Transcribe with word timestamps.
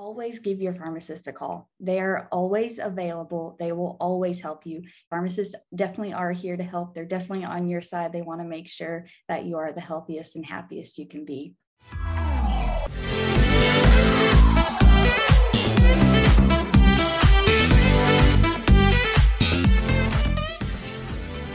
always 0.00 0.38
give 0.38 0.62
your 0.62 0.72
pharmacist 0.72 1.28
a 1.28 1.32
call. 1.32 1.68
They're 1.78 2.26
always 2.32 2.78
available. 2.78 3.56
They 3.58 3.70
will 3.70 3.98
always 4.00 4.40
help 4.40 4.64
you. 4.64 4.84
Pharmacists 5.10 5.54
definitely 5.74 6.14
are 6.14 6.32
here 6.32 6.56
to 6.56 6.62
help. 6.62 6.94
They're 6.94 7.04
definitely 7.04 7.44
on 7.44 7.68
your 7.68 7.82
side. 7.82 8.10
They 8.10 8.22
want 8.22 8.40
to 8.40 8.46
make 8.46 8.66
sure 8.66 9.04
that 9.28 9.44
you 9.44 9.58
are 9.58 9.74
the 9.74 9.82
healthiest 9.82 10.36
and 10.36 10.46
happiest 10.46 10.96
you 10.96 11.06
can 11.06 11.26
be. 11.26 11.52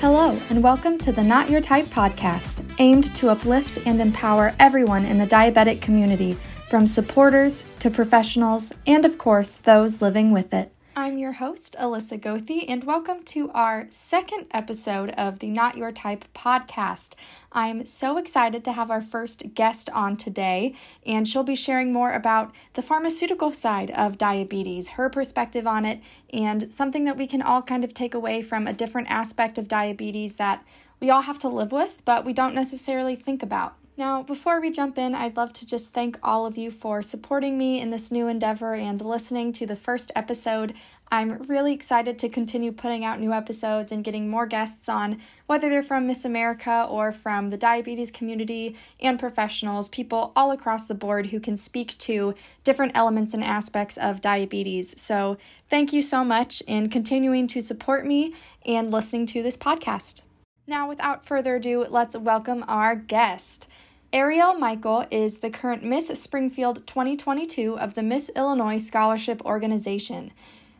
Hello, 0.01 0.39
and 0.51 0.61
welcome 0.61 0.99
to 0.99 1.11
the 1.11 1.23
Not 1.23 1.49
Your 1.49 1.61
Type 1.61 1.87
podcast, 1.87 2.63
aimed 2.77 3.15
to 3.15 3.29
uplift 3.29 3.79
and 3.87 3.99
empower 3.99 4.53
everyone 4.59 5.03
in 5.03 5.17
the 5.17 5.25
diabetic 5.25 5.81
community 5.81 6.37
from 6.75 6.87
supporters 6.87 7.65
to 7.79 7.89
professionals, 7.89 8.73
and 8.85 9.05
of 9.05 9.17
course, 9.17 9.55
those 9.55 10.01
living 10.01 10.29
with 10.29 10.53
it. 10.53 10.73
I'm 10.93 11.17
your 11.17 11.31
host, 11.31 11.73
Alyssa 11.79 12.19
Gothi, 12.19 12.65
and 12.67 12.83
welcome 12.83 13.23
to 13.27 13.49
our 13.51 13.87
second 13.91 14.47
episode 14.51 15.11
of 15.11 15.39
the 15.39 15.47
Not 15.47 15.77
Your 15.77 15.93
Type 15.93 16.25
podcast. 16.33 17.13
I'm 17.53 17.85
so 17.85 18.17
excited 18.17 18.65
to 18.65 18.73
have 18.73 18.91
our 18.91 19.01
first 19.01 19.53
guest 19.53 19.89
on 19.91 20.17
today, 20.17 20.75
and 21.05 21.25
she'll 21.25 21.43
be 21.43 21.55
sharing 21.55 21.93
more 21.93 22.11
about 22.11 22.53
the 22.73 22.81
pharmaceutical 22.81 23.53
side 23.53 23.89
of 23.91 24.17
diabetes, 24.17 24.89
her 24.89 25.09
perspective 25.09 25.65
on 25.65 25.85
it, 25.85 26.01
and 26.33 26.73
something 26.73 27.05
that 27.05 27.15
we 27.15 27.25
can 27.25 27.41
all 27.41 27.61
kind 27.61 27.85
of 27.85 27.93
take 27.93 28.13
away 28.13 28.41
from 28.41 28.67
a 28.67 28.73
different 28.73 29.09
aspect 29.09 29.57
of 29.57 29.69
diabetes 29.69 30.35
that 30.35 30.61
we 30.99 31.09
all 31.09 31.21
have 31.21 31.39
to 31.39 31.47
live 31.47 31.71
with, 31.71 32.01
but 32.03 32.25
we 32.25 32.33
don't 32.33 32.53
necessarily 32.53 33.15
think 33.15 33.41
about. 33.41 33.77
Now, 33.97 34.23
before 34.23 34.59
we 34.59 34.71
jump 34.71 34.97
in, 34.97 35.15
I'd 35.15 35.37
love 35.37 35.53
to 35.53 35.65
just 35.65 35.93
thank 35.93 36.19
all 36.21 36.45
of 36.45 36.57
you 36.57 36.69
for 36.69 37.01
supporting 37.01 37.57
me 37.57 37.79
in 37.79 37.91
this 37.91 38.11
new 38.11 38.27
endeavor 38.27 38.73
and 38.73 38.99
listening 38.99 39.53
to 39.53 39.65
the 39.65 39.77
first 39.77 40.11
episode. 40.17 40.73
I'm 41.13 41.43
really 41.43 41.71
excited 41.71 42.19
to 42.19 42.27
continue 42.27 42.73
putting 42.73 43.05
out 43.05 43.21
new 43.21 43.31
episodes 43.31 43.93
and 43.93 44.03
getting 44.03 44.27
more 44.27 44.47
guests 44.47 44.89
on, 44.89 45.19
whether 45.45 45.69
they're 45.69 45.81
from 45.81 46.07
Miss 46.07 46.25
America 46.25 46.85
or 46.89 47.13
from 47.13 47.51
the 47.51 47.57
diabetes 47.57 48.11
community 48.11 48.75
and 48.99 49.17
professionals, 49.17 49.87
people 49.87 50.33
all 50.35 50.51
across 50.51 50.85
the 50.85 50.93
board 50.93 51.27
who 51.27 51.39
can 51.39 51.55
speak 51.55 51.97
to 51.99 52.35
different 52.65 52.91
elements 52.95 53.33
and 53.33 53.45
aspects 53.45 53.95
of 53.97 54.19
diabetes. 54.19 54.99
So, 55.01 55.37
thank 55.69 55.93
you 55.93 56.01
so 56.01 56.25
much 56.25 56.61
in 56.67 56.89
continuing 56.89 57.47
to 57.47 57.61
support 57.61 58.05
me 58.05 58.33
and 58.65 58.91
listening 58.91 59.25
to 59.27 59.41
this 59.41 59.55
podcast. 59.55 60.23
Now, 60.67 60.89
without 60.89 61.23
further 61.23 61.55
ado, 61.55 61.85
let's 61.89 62.17
welcome 62.17 62.65
our 62.67 62.95
guest. 62.95 63.69
Arielle 64.15 64.57
Michael 64.57 65.05
is 65.11 65.39
the 65.39 65.49
current 65.49 65.83
Miss 65.83 66.07
Springfield 66.07 66.87
2022 66.87 67.77
of 67.77 67.95
the 67.95 68.01
Miss 68.01 68.31
Illinois 68.33 68.77
Scholarship 68.77 69.41
Organization. 69.43 70.31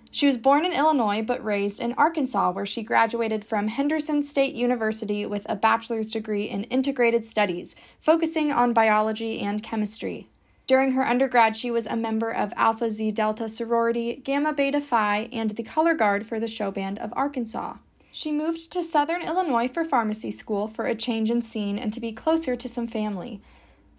She 0.09 0.25
was 0.25 0.38
born 0.38 0.64
in 0.64 0.72
Illinois 0.72 1.22
but 1.22 1.44
raised 1.44 1.81
in 1.81 1.92
Arkansas, 1.97 2.52
where 2.52 2.66
she 2.66 2.81
graduated 2.81 3.44
from 3.44 3.67
Henderson 3.67 4.23
State 4.23 4.55
University 4.55 5.25
with 5.25 5.45
a 5.50 5.58
bachelor's 5.58 6.11
degree 6.11 6.45
in 6.45 6.64
integrated 6.66 7.25
studies, 7.25 7.75
focusing 8.00 8.53
on 8.53 8.72
biology 8.72 9.42
and 9.42 9.61
chemistry. 9.61 10.30
During 10.66 10.94
her 10.94 11.05
undergrad, 11.05 11.58
she 11.58 11.70
was 11.70 11.88
a 11.88 11.97
member 11.97 12.31
of 12.31 12.53
Alpha 12.55 12.89
Xi 12.89 13.11
Delta 13.11 13.49
sorority, 13.49 14.16
Gamma 14.16 14.53
Beta 14.53 14.80
Phi, 14.80 15.27
and 15.33 15.49
the 15.49 15.64
color 15.64 15.94
guard 15.94 16.25
for 16.25 16.39
the 16.39 16.47
show 16.47 16.72
band 16.72 16.99
of 16.99 17.11
Arkansas. 17.17 17.73
She 18.17 18.31
moved 18.31 18.71
to 18.71 18.81
Southern 18.81 19.21
Illinois 19.21 19.67
for 19.67 19.83
pharmacy 19.83 20.31
school 20.31 20.69
for 20.69 20.85
a 20.85 20.95
change 20.95 21.30
in 21.30 21.41
scene 21.41 21.77
and 21.77 21.91
to 21.91 21.99
be 21.99 22.13
closer 22.13 22.55
to 22.55 22.69
some 22.69 22.88
family. 22.88 23.41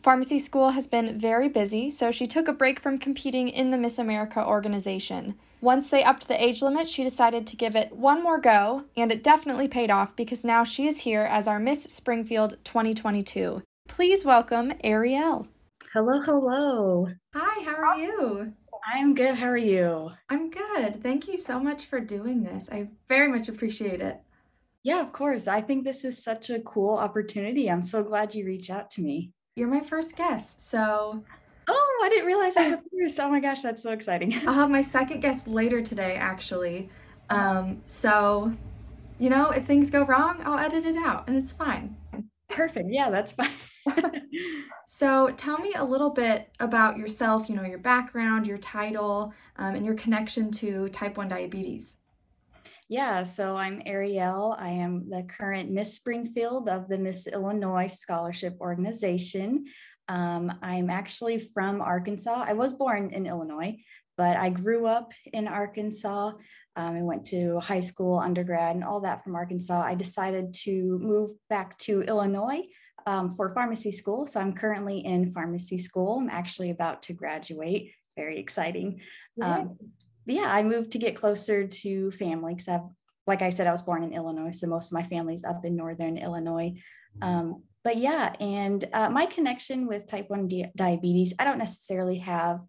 Pharmacy 0.03 0.39
school 0.39 0.71
has 0.71 0.87
been 0.87 1.19
very 1.19 1.51
busy, 1.51 1.91
so 1.91 2.11
she 2.11 2.27
took 2.27 2.49
a 2.49 2.55
break 2.55 2.81
from 2.81 2.97
competing 2.97 3.51
in 3.51 3.73
the 3.73 3.77
Miss 3.77 3.99
America 3.99 4.43
organization. 4.43 5.35
Once 5.61 5.91
they 5.91 6.03
upped 6.03 6.29
the 6.29 6.43
age 6.43 6.63
limit, 6.63 6.89
she 6.89 7.05
decided 7.05 7.47
to 7.47 7.57
give 7.57 7.77
it 7.77 7.93
one 7.93 8.23
more 8.23 8.41
go, 8.41 8.85
and 8.97 9.13
it 9.13 9.23
definitely 9.23 9.69
paid 9.69 9.91
off 9.91 10.17
because 10.17 10.45
now 10.45 10.65
she 10.65 10.87
is 10.87 11.01
here 11.01 11.29
as 11.29 11.47
our 11.47 11.59
Miss 11.59 11.83
Springfield 11.83 12.57
2022. 12.65 13.63
Please 13.87 14.25
welcome 14.25 14.73
Arielle. 14.83 15.47
Hello, 15.93 16.23
hello. 16.23 17.09
Hi, 17.35 17.65
how 17.65 17.77
are 17.77 17.99
you? 17.99 18.55
I'm 18.87 19.15
good. 19.15 19.35
How 19.35 19.49
are 19.49 19.57
you? 19.57 20.13
I'm 20.29 20.49
good. 20.51 21.03
Thank 21.03 21.27
you 21.27 21.39
so 21.39 21.59
much 21.59 21.87
for 21.87 21.99
doing 22.01 22.45
this. 22.45 22.69
I 22.71 22.89
very 23.09 23.29
much 23.29 23.49
appreciate 23.49 24.01
it. 24.01 24.21
Yeah, 24.85 25.01
of 25.01 25.13
course. 25.13 25.49
I 25.49 25.61
think 25.61 25.83
this 25.83 26.05
is 26.05 26.23
such 26.23 26.51
a 26.51 26.61
cool 26.61 26.97
opportunity. 26.97 27.69
I'm 27.69 27.83
so 27.83 28.05
glad 28.05 28.35
you 28.35 28.47
reached 28.47 28.71
out 28.71 28.89
to 28.91 29.03
me. 29.03 29.33
You're 29.57 29.69
my 29.69 29.81
first 29.81 30.17
guest, 30.17 30.69
so. 30.69 31.25
Oh, 31.69 32.01
I 32.05 32.09
didn't 32.09 32.27
realize 32.27 32.57
I 32.57 32.69
was 32.69 32.77
the 32.77 32.83
first. 33.03 33.19
Oh 33.19 33.29
my 33.29 33.41
gosh, 33.41 33.63
that's 33.63 33.83
so 33.83 33.91
exciting. 33.91 34.33
I'll 34.47 34.55
have 34.55 34.71
my 34.71 34.83
second 34.83 35.21
guest 35.21 35.49
later 35.49 35.83
today, 35.83 36.15
actually. 36.15 36.89
Um, 37.29 37.83
so, 37.89 38.53
you 39.19 39.29
know, 39.31 39.51
if 39.51 39.67
things 39.67 39.91
go 39.91 40.05
wrong, 40.05 40.41
I'll 40.45 40.59
edit 40.59 40.87
it 40.87 40.97
out 40.97 41.27
and 41.27 41.37
it's 41.37 41.51
fine. 41.51 41.97
Perfect. 42.49 42.89
Yeah, 42.93 43.11
that's 43.11 43.33
fine. 43.33 43.51
so, 44.99 45.29
tell 45.37 45.59
me 45.59 45.75
a 45.77 45.85
little 45.85 46.09
bit 46.09 46.49
about 46.59 46.97
yourself, 46.97 47.51
you 47.51 47.55
know, 47.55 47.65
your 47.65 47.77
background, 47.77 48.47
your 48.47 48.57
title, 48.57 49.35
um, 49.57 49.75
and 49.75 49.85
your 49.85 49.95
connection 49.95 50.51
to 50.53 50.89
type 50.89 51.19
1 51.19 51.29
diabetes. 51.29 51.99
Yeah, 52.89 53.23
so 53.25 53.57
I'm 53.57 53.83
Arielle. 53.83 54.59
I 54.59 54.71
am 54.71 55.11
the 55.11 55.25
current 55.25 55.71
Miss 55.71 55.93
Springfield 55.93 56.71
of 56.71 56.89
the 56.89 56.97
Miss 56.97 57.27
Illinois 57.27 57.89
Scholarship 57.89 58.57
Organization. 58.59 59.67
Um, 60.09 60.51
I'm 60.63 60.89
actually 60.89 61.41
from 61.41 61.83
Arkansas. 61.83 62.47
I 62.49 62.55
was 62.55 62.73
born 62.73 63.11
in 63.11 63.27
Illinois, 63.27 63.77
but 64.17 64.39
I 64.39 64.49
grew 64.49 64.87
up 64.87 65.13
in 65.31 65.47
Arkansas. 65.47 66.33
Um, 66.75 66.97
I 66.97 67.03
went 67.03 67.27
to 67.27 67.61
high 67.61 67.81
school, 67.81 68.19
undergrad, 68.19 68.77
and 68.77 68.85
all 68.85 69.03
that 69.03 69.23
from 69.23 69.35
Arkansas. 69.35 69.79
I 69.79 69.95
decided 69.95 70.55
to 70.65 70.99
move 71.03 71.33
back 71.51 71.77
to 71.81 72.01
Illinois 72.01 72.63
um, 73.07 73.31
for 73.31 73.49
pharmacy 73.51 73.91
school. 73.91 74.27
So 74.27 74.41
I'm 74.41 74.53
currently 74.53 74.99
in 74.99 75.31
pharmacy 75.31 75.79
school. 75.79 76.19
I'm 76.21 76.31
actually 76.31 76.71
about 76.71 77.03
to 77.05 77.13
graduate. 77.13 77.93
Very 78.17 78.39
exciting. 78.39 79.01
Yeah. 79.37 79.59
Um, 79.59 79.79
yeah, 80.27 80.53
I 80.53 80.63
moved 80.65 80.93
to 80.93 80.99
get 80.99 81.15
closer 81.15 81.67
to 81.67 82.11
family 82.11 82.55
because 82.55 82.69
I've, 82.69 82.89
like 83.27 83.43
I 83.43 83.51
said, 83.51 83.69
I 83.69 83.73
was 83.73 83.83
born 83.83 84.03
in 84.03 84.13
Illinois. 84.13 84.51
So 84.51 84.67
most 84.67 84.89
of 84.89 84.93
my 84.93 85.05
family's 85.05 85.45
up 85.45 85.65
in 85.65 85.77
Northern 85.77 86.19
Illinois. 86.19 86.75
Um, 87.23 87.63
but 87.85 87.99
yeah, 87.99 88.35
and 88.41 88.85
uh, 88.93 89.09
my 89.09 89.27
connection 89.27 89.87
with 89.87 90.09
type 90.09 90.29
1 90.29 90.49
di- 90.49 90.73
diabetes, 90.75 91.33
I 91.39 91.45
don't 91.45 91.59
necessarily 91.59 92.19
have 92.19 92.61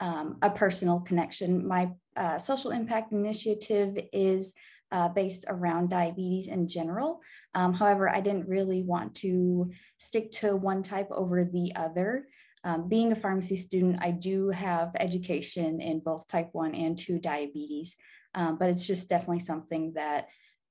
um, 0.00 0.36
a 0.42 0.50
personal 0.50 1.00
connection. 1.00 1.66
My 1.66 1.92
uh, 2.14 2.36
social 2.36 2.70
impact 2.70 3.12
initiative 3.12 3.96
is 4.12 4.52
uh, 4.92 5.08
based 5.08 5.44
around 5.48 5.90
diabetes 5.90 6.48
in 6.48 6.68
general. 6.68 7.20
Um, 7.54 7.72
however, 7.72 8.08
I 8.08 8.20
didn't 8.20 8.48
really 8.48 8.82
want 8.82 9.14
to 9.16 9.70
stick 9.98 10.30
to 10.32 10.56
one 10.56 10.82
type 10.82 11.08
over 11.10 11.44
the 11.44 11.72
other. 11.74 12.26
Um, 12.64 12.88
being 12.88 13.12
a 13.12 13.16
pharmacy 13.16 13.56
student, 13.56 13.98
I 14.00 14.10
do 14.10 14.50
have 14.50 14.90
education 14.98 15.80
in 15.80 16.00
both 16.00 16.26
type 16.28 16.48
1 16.52 16.74
and 16.74 16.98
2 16.98 17.18
diabetes, 17.20 17.96
um, 18.34 18.58
but 18.58 18.70
it's 18.70 18.86
just 18.86 19.08
definitely 19.08 19.40
something 19.40 19.92
that 19.94 20.26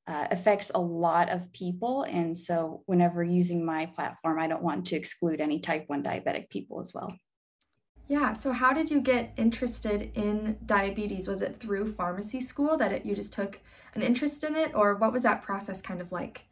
uh, 0.08 0.28
affects 0.30 0.72
a 0.76 0.80
lot 0.80 1.30
of 1.30 1.52
people. 1.54 2.04
And 2.04 2.38
so, 2.38 2.84
whenever 2.86 3.24
using 3.24 3.66
my 3.66 3.88
platform, 3.88 4.40
I 4.40 4.48
don't 4.48 4.62
want 4.62 4.88
to 4.88 4.96
exclude 4.96 5.42
any 5.42 5.60
type 5.60 5.86
1 5.88 6.04
diabetic 6.04 6.50
people 6.50 6.80
as 6.80 6.92
well. 6.94 7.16
Yeah. 8.08 8.34
So, 8.34 8.52
how 8.52 8.72
did 8.74 8.92
you 8.92 9.02
get 9.02 9.34
interested 9.36 10.12
in 10.14 10.58
diabetes? 10.66 11.28
Was 11.28 11.42
it 11.42 11.60
through 11.60 11.94
pharmacy 11.94 12.40
school 12.42 12.78
that 12.78 12.92
it, 12.92 13.06
you 13.06 13.16
just 13.16 13.34
took 13.34 13.60
an 13.96 14.02
interest 14.02 14.44
in 14.44 14.56
it, 14.56 14.72
or 14.76 14.96
what 14.96 15.12
was 15.12 15.24
that 15.24 15.44
process 15.44 15.82
kind 15.82 16.02
of 16.02 16.12
like? 16.12 16.44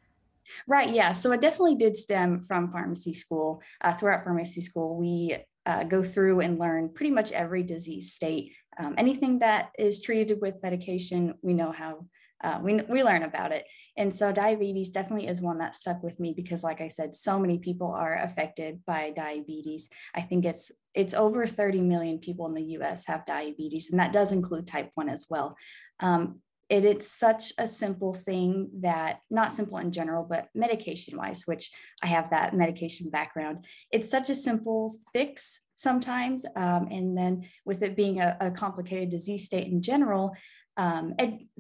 Right. 0.68 0.90
Yeah. 0.90 1.14
So, 1.14 1.32
it 1.32 1.42
definitely 1.42 1.76
did 1.76 1.96
stem 1.96 2.42
from 2.42 2.72
pharmacy 2.72 3.14
school. 3.14 3.62
Uh, 3.82 3.94
throughout 3.94 4.24
pharmacy 4.24 4.62
school, 4.62 4.98
we 4.98 5.38
uh, 5.66 5.84
go 5.84 6.04
through 6.04 6.42
and 6.42 6.60
learn 6.60 6.90
pretty 6.90 7.12
much 7.12 7.32
every 7.32 7.64
disease 7.64 8.14
state. 8.14 8.56
Um, 8.84 8.96
anything 8.98 9.40
that 9.40 9.70
is 9.78 10.02
treated 10.02 10.42
with 10.42 10.56
medication, 10.64 11.36
we 11.42 11.54
know 11.54 11.72
how 11.72 12.08
uh, 12.44 12.60
we, 12.62 12.82
we 12.90 13.04
learn 13.04 13.24
about 13.24 13.52
it. 13.52 13.66
And 13.96 14.14
so 14.14 14.32
diabetes 14.32 14.90
definitely 14.90 15.28
is 15.28 15.42
one 15.42 15.60
that 15.60 15.76
stuck 15.76 16.02
with 16.02 16.20
me 16.20 16.34
because, 16.36 16.64
like 16.64 16.82
I 16.82 16.88
said, 16.88 17.14
so 17.14 17.40
many 17.40 17.60
people 17.60 17.92
are 17.92 18.16
affected 18.16 18.82
by 18.86 19.12
diabetes. 19.16 19.90
I 20.16 20.22
think 20.22 20.46
it's 20.46 20.72
it's 20.96 21.14
over 21.14 21.46
30 21.48 21.82
million 21.82 22.20
people 22.20 22.48
in 22.48 22.54
the 22.54 22.72
U.S. 22.78 23.06
have 23.08 23.26
diabetes, 23.26 23.92
and 23.92 24.00
that 24.00 24.14
does 24.14 24.32
include 24.32 24.68
type 24.68 24.90
one 24.96 25.10
as 25.10 25.28
well. 25.30 25.56
Um, 26.00 26.40
it, 26.70 26.86
it's 26.86 27.12
such 27.12 27.54
a 27.60 27.68
simple 27.68 28.14
thing 28.14 28.70
that 28.82 29.20
not 29.30 29.52
simple 29.52 29.78
in 29.78 29.92
general, 29.92 30.26
but 30.28 30.48
medication 30.56 31.18
wise, 31.18 31.44
which 31.46 31.70
I 32.02 32.08
have 32.08 32.32
that 32.32 32.56
medication 32.56 33.12
background. 33.12 33.66
It's 33.92 34.10
such 34.10 34.32
a 34.32 34.36
simple 34.36 34.96
fix 35.14 35.62
sometimes, 35.76 36.46
um, 36.56 36.88
and 36.90 37.16
then 37.16 37.44
with 37.64 37.84
it 37.84 37.96
being 37.96 38.22
a, 38.22 38.38
a 38.40 38.50
complicated 38.50 39.10
disease 39.10 39.46
state 39.46 39.68
in 39.68 39.84
general, 39.84 40.34
um, 40.78 41.14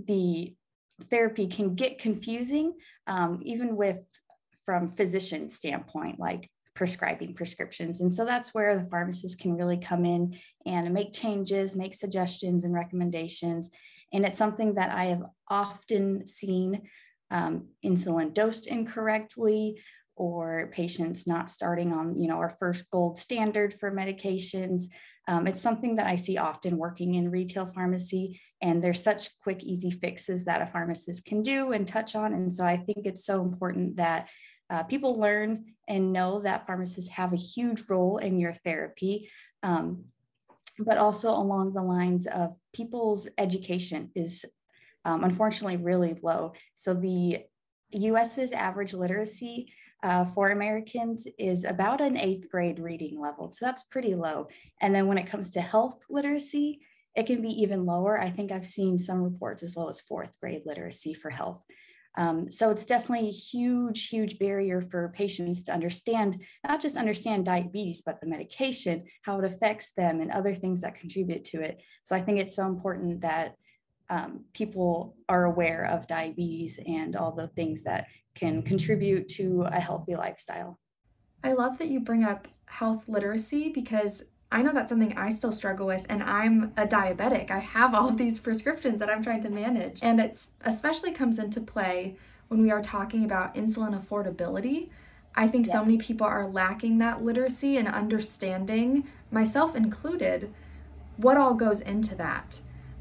the 0.03 0.55
therapy 1.09 1.47
can 1.47 1.75
get 1.75 1.99
confusing, 1.99 2.73
um, 3.07 3.41
even 3.43 3.75
with 3.75 3.99
from 4.65 4.87
physician 4.87 5.49
standpoint. 5.49 6.19
Like 6.19 6.49
prescribing 6.75 7.33
prescriptions. 7.33 8.01
And 8.01 8.13
so 8.13 8.25
that's 8.25 8.53
where 8.53 8.77
the 8.77 8.89
pharmacist 8.89 9.39
can 9.39 9.55
really 9.55 9.77
come 9.77 10.05
in 10.05 10.39
and 10.65 10.93
make 10.93 11.13
changes, 11.13 11.75
make 11.75 11.93
suggestions 11.93 12.63
and 12.63 12.73
recommendations. 12.73 13.69
And 14.11 14.25
it's 14.25 14.37
something 14.37 14.75
that 14.75 14.91
I 14.91 15.05
have 15.05 15.23
often 15.49 16.25
seen 16.27 16.81
um, 17.31 17.69
insulin 17.83 18.33
dosed 18.33 18.67
incorrectly 18.67 19.81
or 20.15 20.69
patients 20.71 21.25
not 21.25 21.49
starting 21.49 21.91
on 21.91 22.19
you 22.19 22.27
know 22.27 22.37
our 22.37 22.55
first 22.59 22.91
gold 22.91 23.17
standard 23.17 23.73
for 23.73 23.91
medications 23.91 24.83
um, 25.27 25.47
it's 25.47 25.59
something 25.59 25.95
that 25.95 26.05
i 26.05 26.15
see 26.15 26.37
often 26.37 26.77
working 26.77 27.15
in 27.15 27.31
retail 27.31 27.65
pharmacy 27.65 28.39
and 28.63 28.81
there's 28.81 29.03
such 29.03 29.37
quick 29.39 29.61
easy 29.61 29.91
fixes 29.91 30.45
that 30.45 30.61
a 30.61 30.65
pharmacist 30.65 31.25
can 31.25 31.41
do 31.41 31.73
and 31.73 31.85
touch 31.85 32.15
on 32.15 32.33
and 32.33 32.51
so 32.51 32.65
i 32.65 32.77
think 32.77 33.05
it's 33.05 33.25
so 33.25 33.41
important 33.41 33.97
that 33.97 34.29
uh, 34.69 34.81
people 34.83 35.19
learn 35.19 35.65
and 35.87 36.13
know 36.13 36.39
that 36.39 36.65
pharmacists 36.65 37.11
have 37.11 37.33
a 37.33 37.37
huge 37.53 37.83
role 37.89 38.17
in 38.17 38.39
your 38.39 38.53
therapy 38.53 39.29
um, 39.61 40.05
but 40.79 40.97
also 40.97 41.29
along 41.29 41.73
the 41.73 41.83
lines 41.83 42.25
of 42.25 42.55
people's 42.73 43.27
education 43.37 44.09
is 44.15 44.45
um, 45.05 45.23
unfortunately 45.23 45.77
really 45.77 46.17
low 46.23 46.53
so 46.73 46.93
the 46.93 47.39
us's 47.93 48.51
average 48.53 48.93
literacy 48.93 49.71
uh, 50.01 50.25
for 50.25 50.49
Americans 50.49 51.27
is 51.39 51.63
about 51.63 52.01
an 52.01 52.17
eighth 52.17 52.49
grade 52.49 52.77
reading 52.77 53.21
level. 53.21 53.53
So 53.53 53.65
that's 53.65 53.83
pretty 53.83 54.15
low. 54.15 54.49
And 54.81 54.93
then 54.93 55.07
when 55.07 55.17
it 55.17 55.27
comes 55.27 55.51
to 55.51 55.61
health 55.61 56.03
literacy, 56.09 56.81
it 57.15 57.25
can 57.25 57.41
be 57.41 57.49
even 57.61 57.85
lower. 57.85 58.19
I 58.19 58.29
think 58.29 58.51
I've 58.51 58.65
seen 58.65 58.97
some 58.97 59.21
reports 59.21 59.63
as 59.63 59.77
low 59.77 59.87
as 59.87 60.01
fourth 60.01 60.39
grade 60.39 60.63
literacy 60.65 61.13
for 61.13 61.29
health. 61.29 61.63
Um, 62.15 62.51
so 62.51 62.69
it's 62.69 62.85
definitely 62.85 63.29
a 63.29 63.31
huge, 63.31 64.09
huge 64.09 64.37
barrier 64.37 64.81
for 64.81 65.13
patients 65.15 65.63
to 65.63 65.73
understand, 65.73 66.41
not 66.67 66.79
just 66.79 66.97
understand 66.97 67.45
diabetes, 67.45 68.03
but 68.05 68.21
the 68.21 68.27
medication, 68.27 69.05
how 69.23 69.39
it 69.39 69.45
affects 69.45 69.93
them, 69.93 70.21
and 70.21 70.31
other 70.31 70.53
things 70.53 70.81
that 70.81 70.95
contribute 70.95 71.43
to 71.45 71.61
it. 71.61 71.81
So 72.03 72.15
I 72.15 72.21
think 72.21 72.39
it's 72.39 72.55
so 72.55 72.67
important 72.67 73.21
that 73.21 73.55
um, 74.09 74.45
people 74.53 75.15
are 75.27 75.45
aware 75.45 75.85
of 75.85 76.05
diabetes 76.05 76.79
and 76.85 77.15
all 77.15 77.31
the 77.31 77.47
things 77.47 77.83
that 77.83 78.07
can 78.35 78.61
contribute 78.61 79.27
to 79.29 79.63
a 79.65 79.79
healthy 79.79 80.15
lifestyle. 80.15 80.79
I 81.43 81.53
love 81.53 81.77
that 81.79 81.87
you 81.87 81.99
bring 81.99 82.23
up 82.23 82.47
health 82.65 83.07
literacy 83.07 83.69
because 83.69 84.23
I 84.53 84.61
know 84.61 84.71
that's 84.71 84.89
something 84.89 85.17
I 85.17 85.29
still 85.29 85.51
struggle 85.51 85.87
with, 85.87 86.05
and 86.09 86.21
I'm 86.21 86.73
a 86.77 86.85
diabetic. 86.85 87.49
I 87.49 87.57
have 87.57 87.95
all 87.95 88.07
of 88.07 88.17
these 88.17 88.37
prescriptions 88.37 88.99
that 88.99 89.09
I'm 89.09 89.23
trying 89.23 89.41
to 89.41 89.49
manage, 89.49 89.99
and 90.03 90.21
it 90.21 90.45
especially 90.63 91.11
comes 91.11 91.39
into 91.39 91.59
play 91.59 92.15
when 92.49 92.61
we 92.61 92.69
are 92.69 92.81
talking 92.81 93.25
about 93.25 93.55
insulin 93.55 93.99
affordability. 93.99 94.89
I 95.35 95.47
think 95.47 95.65
yeah. 95.65 95.73
so 95.73 95.83
many 95.83 95.97
people 95.97 96.27
are 96.27 96.47
lacking 96.47 96.99
that 96.99 97.23
literacy 97.23 97.77
and 97.77 97.87
understanding, 97.87 99.07
myself 99.31 99.75
included, 99.75 100.53
what 101.17 101.35
all 101.35 101.55
goes 101.55 101.81
into 101.81 102.13
that. 102.15 102.59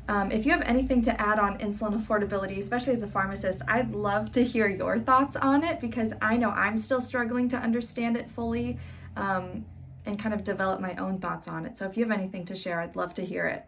Um, 0.08 0.32
if 0.32 0.46
you 0.46 0.52
have 0.52 0.62
anything 0.62 1.02
to 1.02 1.20
add 1.20 1.38
on 1.38 1.58
insulin 1.58 2.02
affordability, 2.02 2.56
especially 2.56 2.94
as 2.94 3.02
a 3.02 3.06
pharmacist, 3.06 3.60
I'd 3.69 3.90
love 3.90 4.32
to 4.32 4.43
hear 4.43 4.69
your 4.69 4.99
thoughts 4.99 5.37
on 5.37 5.62
it 5.64 5.81
because 5.81 6.14
I 6.22 6.38
know 6.38 6.49
I'm 6.50 6.78
still 6.78 7.02
struggling 7.02 7.49
to 7.50 7.56
understand 7.58 8.16
it 8.16 8.31
fully 8.31 8.78
um, 9.16 9.66
and 10.06 10.19
kind 10.19 10.34
of 10.34 10.44
develop 10.44 10.81
my 10.81 10.94
own 10.96 11.19
thoughts 11.19 11.49
on 11.49 11.66
it. 11.66 11.76
So 11.76 11.87
if 11.87 11.96
you 11.96 12.04
have 12.04 12.16
anything 12.16 12.44
to 12.46 12.56
share, 12.56 12.81
I'd 12.81 12.96
love 12.96 13.14
to 13.14 13.25
hear 13.25 13.46
it. 13.46 13.64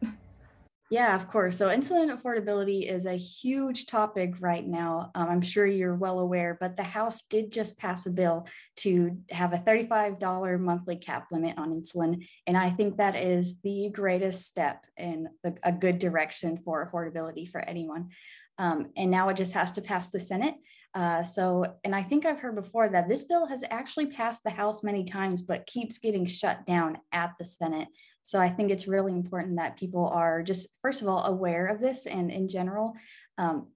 Yeah, 0.91 1.15
of 1.15 1.29
course. 1.29 1.57
So, 1.57 1.69
insulin 1.69 2.15
affordability 2.15 2.91
is 2.91 3.07
a 3.07 3.17
huge 3.17 3.87
topic 3.87 4.35
right 4.39 4.65
now. 4.65 5.11
Um, 5.15 5.29
I'm 5.29 5.41
sure 5.41 5.67
you're 5.67 5.95
well 5.95 6.19
aware, 6.19 6.59
but 6.61 6.77
the 6.77 6.83
House 6.83 7.23
did 7.23 7.51
just 7.51 7.79
pass 7.79 8.05
a 8.05 8.11
bill 8.11 8.47
to 8.81 9.17
have 9.31 9.55
a 9.55 9.59
$35 9.59 10.61
monthly 10.61 10.97
cap 10.97 11.29
limit 11.33 11.57
on 11.57 11.73
insulin. 11.73 12.27
And 12.47 12.57
I 12.57 12.69
think 12.69 12.99
that 12.99 13.17
is 13.17 13.57
the 13.63 13.91
greatest 13.95 14.45
step 14.45 14.85
in 14.99 15.29
the, 15.43 15.57
a 15.63 15.73
good 15.73 15.99
direction 15.99 16.59
for 16.59 16.87
affordability 16.87 17.49
for 17.49 17.63
anyone. 17.63 18.11
Um, 18.59 18.91
and 18.97 19.11
now 19.11 19.31
it 19.31 19.37
just 19.37 19.53
has 19.53 19.73
to 19.73 19.83
pass 19.83 20.11
the 20.11 20.21
Senate. 20.21 20.55
Uh, 20.95 21.25
so, 21.25 21.75
and 21.83 21.95
I 21.95 22.03
think 22.03 22.25
I've 22.25 22.39
heard 22.39 22.55
before 22.55 22.89
that 22.89 23.09
this 23.09 23.25
bill 23.25 23.47
has 23.47 23.65
actually 23.69 24.07
passed 24.07 24.45
the 24.45 24.51
House 24.51 24.85
many 24.85 25.05
times, 25.05 25.43
but 25.43 25.67
keeps 25.67 25.99
getting 25.99 26.25
shut 26.25 26.65
down 26.67 26.99
at 27.13 27.33
the 27.39 27.45
Senate. 27.45 27.89
So 28.23 28.41
I 28.41 28.49
think 28.49 28.71
it's 28.71 28.87
really 28.87 29.13
important 29.13 29.57
that 29.57 29.77
people 29.77 30.09
are 30.09 30.43
just, 30.43 30.69
first 30.81 31.03
of 31.03 31.09
all, 31.09 31.25
aware 31.25 31.67
of 31.67 31.81
this 31.81 32.07
and 32.07 32.31
in 32.31 32.49
general, 32.49 32.95
um, 33.39 33.69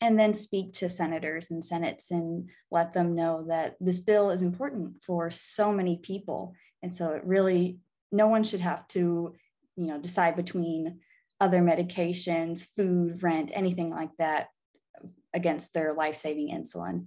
and 0.00 0.18
then 0.18 0.32
speak 0.32 0.72
to 0.74 0.88
senators 0.88 1.50
and 1.50 1.64
senates 1.64 2.10
and 2.10 2.48
let 2.70 2.92
them 2.92 3.14
know 3.14 3.44
that 3.48 3.76
this 3.78 4.00
bill 4.00 4.30
is 4.30 4.42
important 4.42 5.02
for 5.02 5.30
so 5.30 5.70
many 5.70 5.98
people. 5.98 6.54
And 6.82 6.94
so 6.94 7.10
it 7.10 7.24
really, 7.24 7.78
no 8.10 8.26
one 8.28 8.42
should 8.42 8.60
have 8.60 8.88
to, 8.88 9.34
you 9.76 9.86
know, 9.86 9.98
decide 9.98 10.34
between 10.34 11.00
other 11.40 11.60
medications, 11.60 12.64
food, 12.64 13.22
rent, 13.22 13.52
anything 13.54 13.90
like 13.90 14.10
that 14.18 14.48
against 15.38 15.72
their 15.72 15.94
life-saving 15.94 16.50
insulin. 16.50 17.06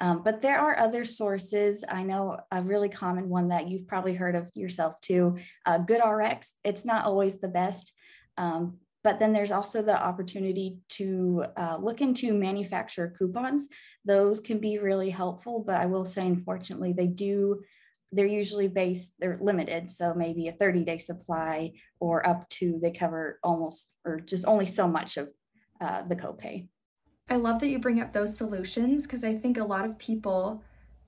Um, 0.00 0.22
but 0.22 0.42
there 0.42 0.58
are 0.58 0.78
other 0.78 1.04
sources. 1.04 1.84
I 1.88 2.02
know 2.02 2.38
a 2.50 2.62
really 2.62 2.88
common 2.88 3.28
one 3.28 3.48
that 3.48 3.66
you've 3.68 3.86
probably 3.86 4.14
heard 4.14 4.34
of 4.34 4.50
yourself 4.54 5.00
too, 5.00 5.36
uh, 5.64 5.78
GoodRx. 5.78 6.48
It's 6.64 6.84
not 6.84 7.04
always 7.06 7.40
the 7.40 7.48
best, 7.48 7.92
um, 8.36 8.78
but 9.02 9.18
then 9.18 9.32
there's 9.32 9.52
also 9.52 9.82
the 9.82 10.02
opportunity 10.02 10.78
to 10.90 11.44
uh, 11.56 11.78
look 11.80 12.00
into 12.00 12.34
manufacturer 12.34 13.14
coupons. 13.16 13.68
Those 14.04 14.40
can 14.40 14.58
be 14.58 14.78
really 14.78 15.10
helpful, 15.10 15.64
but 15.66 15.80
I 15.80 15.86
will 15.86 16.04
say, 16.04 16.26
unfortunately, 16.26 16.92
they 16.92 17.06
do. 17.06 17.62
They're 18.12 18.26
usually 18.26 18.68
based, 18.68 19.14
they're 19.18 19.38
limited. 19.40 19.90
So 19.90 20.12
maybe 20.14 20.48
a 20.48 20.52
30 20.52 20.84
day 20.84 20.98
supply 20.98 21.72
or 22.00 22.26
up 22.26 22.48
to 22.50 22.78
they 22.82 22.90
cover 22.90 23.38
almost 23.42 23.92
or 24.04 24.20
just 24.20 24.46
only 24.46 24.66
so 24.66 24.86
much 24.86 25.16
of 25.16 25.32
uh, 25.80 26.02
the 26.06 26.16
copay. 26.16 26.68
I 27.28 27.36
love 27.36 27.60
that 27.60 27.68
you 27.68 27.78
bring 27.78 28.00
up 28.00 28.12
those 28.12 28.36
solutions 28.36 29.06
because 29.06 29.24
I 29.24 29.34
think 29.34 29.58
a 29.58 29.64
lot 29.64 29.84
of 29.84 29.98
people 29.98 30.62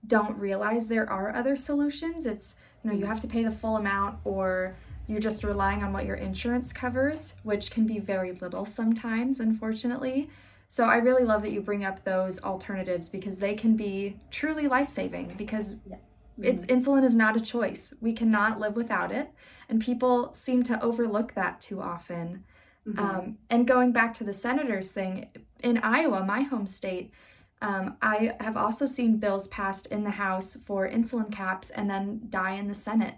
don't 0.07 0.37
realize 0.37 0.89
there 0.89 1.09
are 1.09 1.35
other 1.35 1.57
solutions. 1.57 2.27
It's, 2.27 2.57
you 2.83 2.91
know, 2.91 2.97
you 2.97 3.07
have 3.07 3.21
to 3.21 3.29
pay 3.29 3.45
the 3.45 3.53
full 3.53 3.77
amount 3.77 4.19
or 4.25 4.77
you're 5.07 5.21
just 5.21 5.45
relying 5.45 5.83
on 5.83 5.93
what 5.93 6.07
your 6.07 6.17
insurance 6.17 6.73
covers, 6.73 7.35
which 7.43 7.71
can 7.71 7.87
be 7.87 7.99
very 7.99 8.33
little 8.33 8.65
sometimes, 8.65 9.41
unfortunately. 9.41 10.29
So 10.69 10.85
I 10.85 10.97
really 10.97 11.25
love 11.25 11.43
that 11.43 11.53
you 11.53 11.61
bring 11.61 11.85
up 11.85 12.05
those 12.05 12.43
alternatives 12.43 13.09
because 13.09 13.39
they 13.39 13.55
can 13.55 13.77
be 13.77 14.21
truly 14.31 14.69
life-saving 14.69 15.35
because 15.39 15.77
yeah. 15.89 15.97
it's 16.43 16.65
mm-hmm. 16.65 16.79
insulin 16.79 17.05
is 17.05 17.15
not 17.15 17.37
a 17.37 17.41
choice. 17.41 17.95
We 18.03 18.13
cannot 18.13 18.61
live 18.61 18.77
without 18.77 19.11
it, 19.11 19.31
and 19.69 19.81
people 19.81 20.35
seem 20.35 20.63
to 20.65 20.83
overlook 20.83 21.33
that 21.35 21.63
too 21.63 21.81
often. 21.81 22.45
Mm-hmm. 22.87 22.99
Um, 22.99 23.39
and 23.49 23.67
going 23.67 23.93
back 23.93 24.13
to 24.15 24.25
the 24.25 24.35
senators 24.35 24.93
thing, 24.93 25.29
in 25.63 25.79
Iowa, 25.79 26.25
my 26.25 26.43
home 26.43 26.67
state, 26.67 27.13
um, 27.61 27.97
I 28.01 28.35
have 28.41 28.57
also 28.57 28.87
seen 28.87 29.19
bills 29.19 29.49
passed 29.49 29.87
in 29.87 30.05
the 30.05 30.11
House 30.11 30.57
for 30.57 30.89
insulin 30.89 31.33
caps 31.33 31.71
and 31.71 31.91
then 31.91 32.23
die 32.29 32.53
in 32.53 32.69
the 32.69 32.75
Senate. 32.75 33.17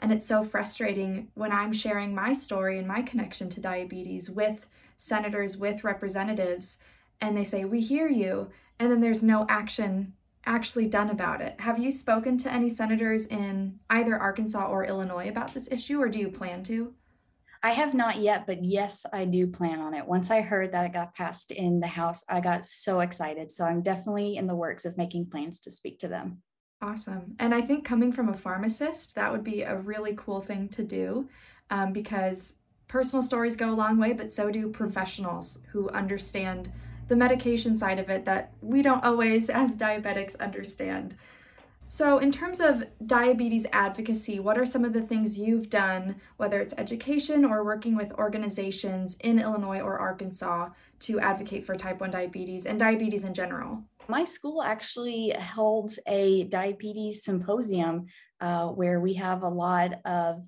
And 0.00 0.12
it's 0.12 0.26
so 0.26 0.42
frustrating 0.42 1.28
when 1.34 1.52
I'm 1.52 1.72
sharing 1.72 2.14
my 2.14 2.32
story 2.32 2.78
and 2.78 2.88
my 2.88 3.02
connection 3.02 3.48
to 3.50 3.60
diabetes 3.60 4.30
with 4.30 4.66
senators, 4.96 5.56
with 5.56 5.84
representatives, 5.84 6.78
and 7.20 7.36
they 7.36 7.44
say, 7.44 7.64
We 7.64 7.80
hear 7.80 8.08
you. 8.08 8.50
And 8.78 8.90
then 8.90 9.00
there's 9.00 9.22
no 9.22 9.46
action 9.48 10.14
actually 10.44 10.88
done 10.88 11.08
about 11.08 11.40
it. 11.40 11.60
Have 11.60 11.78
you 11.78 11.92
spoken 11.92 12.36
to 12.38 12.52
any 12.52 12.68
senators 12.68 13.26
in 13.26 13.78
either 13.88 14.18
Arkansas 14.18 14.66
or 14.66 14.84
Illinois 14.84 15.28
about 15.28 15.54
this 15.54 15.70
issue, 15.70 16.00
or 16.00 16.08
do 16.08 16.18
you 16.18 16.28
plan 16.28 16.64
to? 16.64 16.94
I 17.62 17.70
have 17.70 17.94
not 17.94 18.18
yet, 18.18 18.46
but 18.46 18.64
yes, 18.64 19.06
I 19.12 19.24
do 19.24 19.46
plan 19.46 19.80
on 19.80 19.94
it. 19.94 20.06
Once 20.06 20.30
I 20.30 20.40
heard 20.40 20.72
that 20.72 20.86
it 20.86 20.92
got 20.92 21.14
passed 21.14 21.52
in 21.52 21.78
the 21.78 21.86
House, 21.86 22.24
I 22.28 22.40
got 22.40 22.66
so 22.66 23.00
excited. 23.00 23.52
So 23.52 23.64
I'm 23.64 23.82
definitely 23.82 24.36
in 24.36 24.48
the 24.48 24.56
works 24.56 24.84
of 24.84 24.98
making 24.98 25.30
plans 25.30 25.60
to 25.60 25.70
speak 25.70 26.00
to 26.00 26.08
them. 26.08 26.42
Awesome. 26.80 27.36
And 27.38 27.54
I 27.54 27.60
think 27.60 27.84
coming 27.84 28.12
from 28.12 28.28
a 28.28 28.36
pharmacist, 28.36 29.14
that 29.14 29.30
would 29.30 29.44
be 29.44 29.62
a 29.62 29.78
really 29.78 30.14
cool 30.16 30.40
thing 30.40 30.68
to 30.70 30.82
do 30.82 31.28
um, 31.70 31.92
because 31.92 32.56
personal 32.88 33.22
stories 33.22 33.54
go 33.54 33.70
a 33.70 33.72
long 33.72 33.96
way, 33.96 34.12
but 34.12 34.32
so 34.32 34.50
do 34.50 34.68
professionals 34.68 35.60
who 35.70 35.88
understand 35.90 36.72
the 37.06 37.14
medication 37.14 37.76
side 37.76 38.00
of 38.00 38.10
it 38.10 38.24
that 38.24 38.52
we 38.60 38.82
don't 38.82 39.04
always, 39.04 39.48
as 39.50 39.76
diabetics, 39.76 40.38
understand. 40.40 41.14
So, 41.86 42.18
in 42.18 42.32
terms 42.32 42.60
of 42.60 42.84
diabetes 43.04 43.66
advocacy, 43.72 44.40
what 44.40 44.56
are 44.56 44.64
some 44.64 44.84
of 44.84 44.94
the 44.94 45.02
things 45.02 45.38
you've 45.38 45.68
done, 45.68 46.16
whether 46.38 46.58
it's 46.60 46.74
education 46.78 47.44
or 47.44 47.64
working 47.64 47.96
with 47.96 48.12
organizations 48.12 49.16
in 49.20 49.38
Illinois 49.38 49.80
or 49.80 49.98
Arkansas, 49.98 50.70
to 51.00 51.20
advocate 51.20 51.66
for 51.66 51.76
type 51.76 52.00
1 52.00 52.10
diabetes 52.10 52.64
and 52.64 52.78
diabetes 52.78 53.24
in 53.24 53.34
general? 53.34 53.84
My 54.08 54.24
school 54.24 54.62
actually 54.62 55.34
holds 55.38 55.98
a 56.06 56.44
diabetes 56.44 57.24
symposium 57.24 58.06
uh, 58.40 58.68
where 58.68 59.00
we 59.00 59.14
have 59.14 59.42
a 59.42 59.48
lot 59.48 60.00
of 60.04 60.42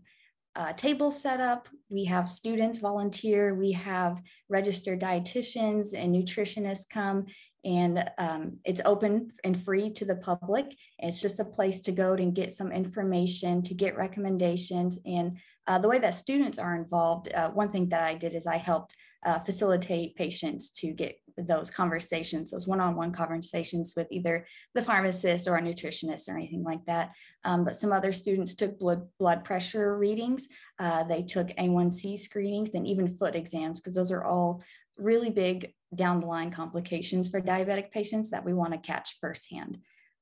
uh, 0.57 0.73
tables 0.73 1.21
set 1.21 1.41
up. 1.41 1.69
We 1.89 2.05
have 2.05 2.29
students 2.29 2.79
volunteer. 2.79 3.55
We 3.55 3.73
have 3.73 4.23
registered 4.49 5.01
dietitians 5.01 5.95
and 5.95 6.15
nutritionists 6.15 6.89
come 6.89 7.27
and 7.65 8.05
um, 8.19 8.59
it's 8.65 8.81
open 8.85 9.31
and 9.43 9.59
free 9.59 9.91
to 9.91 10.05
the 10.05 10.17
public. 10.17 10.77
It's 10.99 11.21
just 11.21 11.41
a 11.41 11.45
place 11.45 11.81
to 11.83 11.93
go 11.93 12.15
and 12.15 12.35
get 12.35 12.53
some 12.53 12.73
information, 12.73 13.63
to 13.63 13.75
get 13.75 13.97
recommendations. 13.97 14.99
And 15.07 15.39
uh, 15.67 15.79
the 15.79 15.89
way 15.89 15.99
that 15.99 16.15
students 16.15 16.59
are 16.59 16.77
involved, 16.77 17.33
uh, 17.33 17.51
one 17.51 17.71
thing 17.71 17.89
that 17.89 18.03
I 18.03 18.15
did 18.15 18.35
is 18.35 18.47
I 18.47 18.59
helped 18.59 18.95
uh, 19.25 19.39
facilitate 19.39 20.15
patients 20.17 20.71
to 20.71 20.93
get 20.93 21.19
those 21.37 21.71
conversations, 21.71 22.51
those 22.51 22.69
one-on-one 22.69 23.13
conversations 23.13 23.95
with 23.97 24.07
either 24.11 24.47
the 24.75 24.83
pharmacist 24.83 25.49
or 25.49 25.57
a 25.57 25.63
nutritionist 25.63 26.29
or 26.29 26.37
anything 26.37 26.63
like 26.63 26.85
that. 26.87 27.13
Um, 27.45 27.65
but 27.65 27.77
some 27.77 27.93
other 27.93 28.13
students 28.13 28.55
took 28.55 28.79
blood, 28.79 29.09
blood 29.19 29.45
pressure 29.45 29.97
readings. 29.97 30.47
Uh, 30.79 31.05
they 31.05 31.23
took 31.23 31.49
A1C 31.49 32.19
screenings 32.19 32.75
and 32.75 32.87
even 32.87 33.09
foot 33.09 33.35
exams 33.35 33.81
because 33.81 33.95
those 33.95 34.13
are 34.13 34.25
all 34.25 34.63
really 34.97 35.31
big 35.31 35.73
down 35.97 36.21
the 36.21 36.27
line 36.27 36.51
complications 36.51 37.29
for 37.29 37.41
diabetic 37.41 37.91
patients 37.91 38.31
that 38.31 38.45
we 38.45 38.53
want 38.53 38.73
to 38.73 38.79
catch 38.79 39.19
firsthand. 39.21 39.79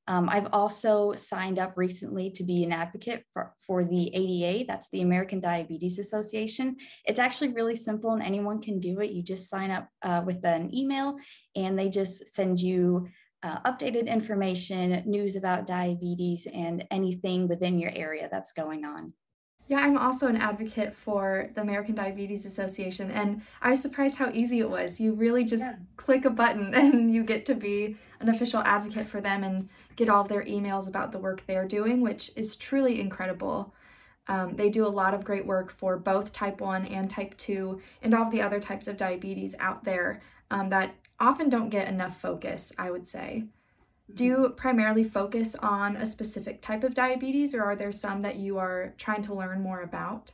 Um, 0.08 0.28
I've 0.28 0.48
also 0.52 1.12
signed 1.14 1.60
up 1.60 1.74
recently 1.76 2.30
to 2.32 2.42
be 2.42 2.64
an 2.64 2.72
advocate 2.72 3.24
for, 3.32 3.54
for 3.64 3.84
the 3.84 4.12
ADA, 4.12 4.64
that's 4.66 4.88
the 4.90 5.02
American 5.02 5.38
Diabetes 5.38 5.98
Association. 5.98 6.76
It's 7.04 7.20
actually 7.20 7.52
really 7.52 7.76
simple 7.76 8.10
and 8.10 8.22
anyone 8.22 8.60
can 8.60 8.80
do 8.80 9.00
it. 9.00 9.12
You 9.12 9.22
just 9.22 9.48
sign 9.48 9.70
up 9.70 9.88
uh, 10.02 10.22
with 10.26 10.44
an 10.44 10.74
email 10.74 11.16
and 11.54 11.78
they 11.78 11.88
just 11.88 12.34
send 12.34 12.60
you 12.60 13.08
uh, 13.44 13.60
updated 13.60 14.06
information, 14.06 15.02
news 15.06 15.36
about 15.36 15.66
diabetes, 15.66 16.46
and 16.52 16.84
anything 16.90 17.48
within 17.48 17.78
your 17.78 17.90
area 17.94 18.28
that's 18.30 18.52
going 18.52 18.84
on. 18.84 19.12
Yeah, 19.68 19.78
I'm 19.78 19.96
also 19.96 20.26
an 20.26 20.36
advocate 20.36 20.94
for 20.94 21.50
the 21.54 21.62
American 21.62 21.94
Diabetes 21.94 22.44
Association, 22.44 23.10
and 23.10 23.42
I 23.60 23.70
was 23.70 23.80
surprised 23.80 24.18
how 24.18 24.30
easy 24.30 24.60
it 24.60 24.68
was. 24.68 25.00
You 25.00 25.14
really 25.14 25.44
just 25.44 25.62
yeah. 25.62 25.76
click 25.96 26.24
a 26.24 26.30
button 26.30 26.74
and 26.74 27.12
you 27.12 27.24
get 27.24 27.46
to 27.46 27.54
be 27.54 27.96
an 28.20 28.28
official 28.28 28.60
advocate 28.60 29.06
for 29.06 29.20
them 29.20 29.42
and 29.42 29.68
get 29.96 30.08
all 30.08 30.22
of 30.22 30.28
their 30.28 30.44
emails 30.44 30.88
about 30.88 31.12
the 31.12 31.18
work 31.18 31.44
they're 31.46 31.66
doing, 31.66 32.00
which 32.00 32.30
is 32.36 32.56
truly 32.56 33.00
incredible. 33.00 33.74
Um, 34.28 34.56
they 34.56 34.68
do 34.68 34.86
a 34.86 34.88
lot 34.88 35.14
of 35.14 35.24
great 35.24 35.46
work 35.46 35.72
for 35.72 35.96
both 35.96 36.32
type 36.32 36.60
1 36.60 36.86
and 36.86 37.10
type 37.10 37.36
2 37.38 37.80
and 38.02 38.14
all 38.14 38.30
the 38.30 38.42
other 38.42 38.60
types 38.60 38.86
of 38.86 38.96
diabetes 38.96 39.54
out 39.58 39.84
there 39.84 40.22
um, 40.50 40.68
that 40.70 40.94
often 41.18 41.48
don't 41.48 41.70
get 41.70 41.88
enough 41.88 42.20
focus, 42.20 42.72
I 42.78 42.90
would 42.90 43.06
say. 43.06 43.44
Do 44.14 44.24
you 44.24 44.50
primarily 44.56 45.04
focus 45.04 45.54
on 45.54 45.96
a 45.96 46.06
specific 46.06 46.60
type 46.60 46.84
of 46.84 46.94
diabetes, 46.94 47.54
or 47.54 47.62
are 47.62 47.76
there 47.76 47.92
some 47.92 48.22
that 48.22 48.36
you 48.36 48.58
are 48.58 48.94
trying 48.98 49.22
to 49.22 49.34
learn 49.34 49.62
more 49.62 49.80
about? 49.80 50.32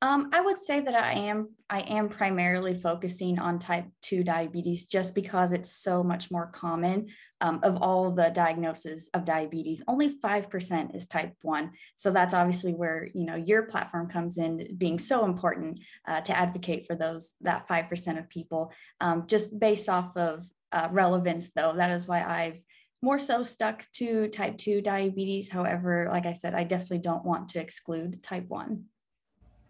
Um, 0.00 0.30
I 0.32 0.40
would 0.40 0.58
say 0.58 0.80
that 0.80 0.94
I 0.94 1.12
am 1.12 1.50
I 1.68 1.80
am 1.80 2.08
primarily 2.08 2.74
focusing 2.74 3.38
on 3.38 3.58
type 3.58 3.86
2 4.02 4.22
diabetes 4.22 4.84
just 4.84 5.14
because 5.14 5.52
it's 5.52 5.70
so 5.70 6.02
much 6.02 6.30
more 6.30 6.46
common. 6.46 7.08
Um, 7.40 7.60
of 7.62 7.82
all 7.82 8.10
the 8.10 8.30
diagnoses 8.30 9.10
of 9.14 9.24
diabetes, 9.24 9.82
only 9.86 10.18
5% 10.18 10.96
is 10.96 11.06
type 11.06 11.34
1. 11.42 11.70
So 11.94 12.10
that's 12.10 12.34
obviously 12.34 12.72
where 12.72 13.08
you 13.14 13.26
know 13.26 13.36
your 13.36 13.62
platform 13.62 14.08
comes 14.08 14.38
in 14.38 14.76
being 14.76 14.98
so 14.98 15.24
important 15.24 15.80
uh, 16.06 16.20
to 16.22 16.36
advocate 16.36 16.86
for 16.86 16.94
those 16.94 17.32
that 17.40 17.68
5% 17.68 18.18
of 18.18 18.28
people. 18.28 18.72
Um, 19.00 19.26
just 19.26 19.58
based 19.58 19.88
off 19.88 20.16
of 20.16 20.44
uh, 20.70 20.88
relevance 20.92 21.50
though, 21.50 21.72
that 21.74 21.90
is 21.90 22.06
why 22.06 22.22
I've 22.22 22.60
more 23.02 23.18
so 23.18 23.42
stuck 23.42 23.86
to 23.92 24.28
type 24.28 24.58
2 24.58 24.80
diabetes. 24.80 25.50
However, 25.50 26.08
like 26.10 26.26
I 26.26 26.32
said, 26.32 26.54
I 26.54 26.64
definitely 26.64 26.98
don't 26.98 27.24
want 27.24 27.48
to 27.50 27.60
exclude 27.60 28.22
type 28.22 28.48
1. 28.48 28.84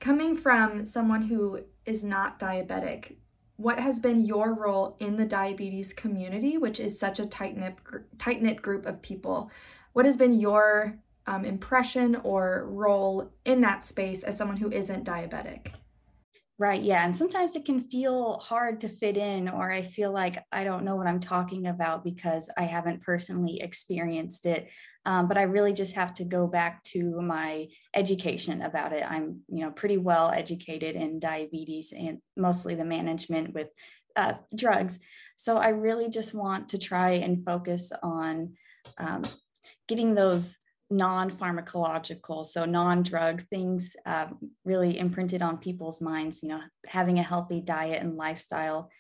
Coming 0.01 0.37
from 0.37 0.87
someone 0.87 1.23
who 1.23 1.61
is 1.85 2.05
not 2.05 2.39
diabetic, 2.39 3.17
what 3.57 3.81
has 3.81 3.99
been 3.99 4.25
your 4.25 4.55
role 4.55 4.97
in 5.01 5.17
the 5.17 5.25
diabetes 5.25 5.93
community, 5.93 6.57
which 6.57 6.79
is 6.79 6.99
such 6.99 7.19
a 7.19 7.27
tight 7.27 7.57
knit 7.57 7.75
tight 8.19 8.41
knit 8.41 8.63
group 8.63 8.87
of 8.87 9.03
people? 9.03 9.51
What 9.93 10.07
has 10.07 10.17
been 10.17 10.39
your 10.39 10.99
um, 11.27 11.45
impression 11.45 12.15
or 12.23 12.67
role 12.69 13.33
in 13.45 13.61
that 13.63 13.83
space 13.83 14.23
as 14.23 14.37
someone 14.39 14.59
who 14.59 14.71
isn't 14.71 15.05
diabetic? 15.05 15.73
Right. 16.61 16.83
Yeah. 16.83 17.05
And 17.05 17.17
sometimes 17.17 17.55
it 17.55 17.65
can 17.65 17.81
feel 17.81 18.39
hard 18.39 18.81
to 18.81 18.89
fit 18.89 19.17
in, 19.17 19.49
or 19.49 19.71
I 19.71 19.83
feel 19.83 20.11
like 20.11 20.43
I 20.51 20.65
don't 20.65 20.85
know 20.85 20.97
what 20.97 21.07
I'm 21.07 21.21
talking 21.21 21.69
about 21.69 22.03
because 22.03 22.51
I 22.59 22.65
haven't 22.65 23.03
personally 23.03 23.61
experienced 23.61 24.45
it. 24.45 24.69
Um, 25.07 25.29
but 25.29 25.39
I 25.39 25.43
really 25.43 25.73
just 25.73 25.95
have 25.95 26.13
to 26.15 26.25
go 26.25 26.49
back 26.49 26.83
to 26.95 27.21
my 27.21 27.69
education 27.95 28.61
about 28.63 28.93
it. 28.93 29.05
I'm, 29.09 29.43
you 29.49 29.61
know, 29.61 29.71
pretty 29.71 29.99
well 29.99 30.31
educated 30.33 30.97
in 30.97 31.21
diabetes 31.21 31.93
and 31.97 32.19
mostly 32.37 32.75
the 32.75 32.85
management 32.85 33.55
with 33.55 33.69
uh, 34.17 34.35
drugs. 34.55 34.99
So 35.37 35.59
I 35.59 35.69
really 35.69 36.11
just 36.11 36.35
want 36.35 36.71
to 36.71 36.79
try 36.79 37.13
and 37.13 37.43
focus 37.43 37.93
on 38.03 38.55
um, 38.99 39.23
getting 39.87 40.17
those 40.17 40.57
non-pharmacological 40.91 42.47
so 42.47 42.65
non-drug 42.65 43.43
things 43.49 43.95
uh, 44.07 44.27
really 44.65 44.99
imprinted 44.99 45.43
on 45.43 45.59
people's 45.59 46.01
minds 46.01 46.43
you 46.43 46.49
know 46.49 46.61
having 46.87 47.19
a 47.19 47.23
healthy 47.23 47.61
diet 47.61 48.03
and 48.03 48.17
lifestyle 48.17 48.91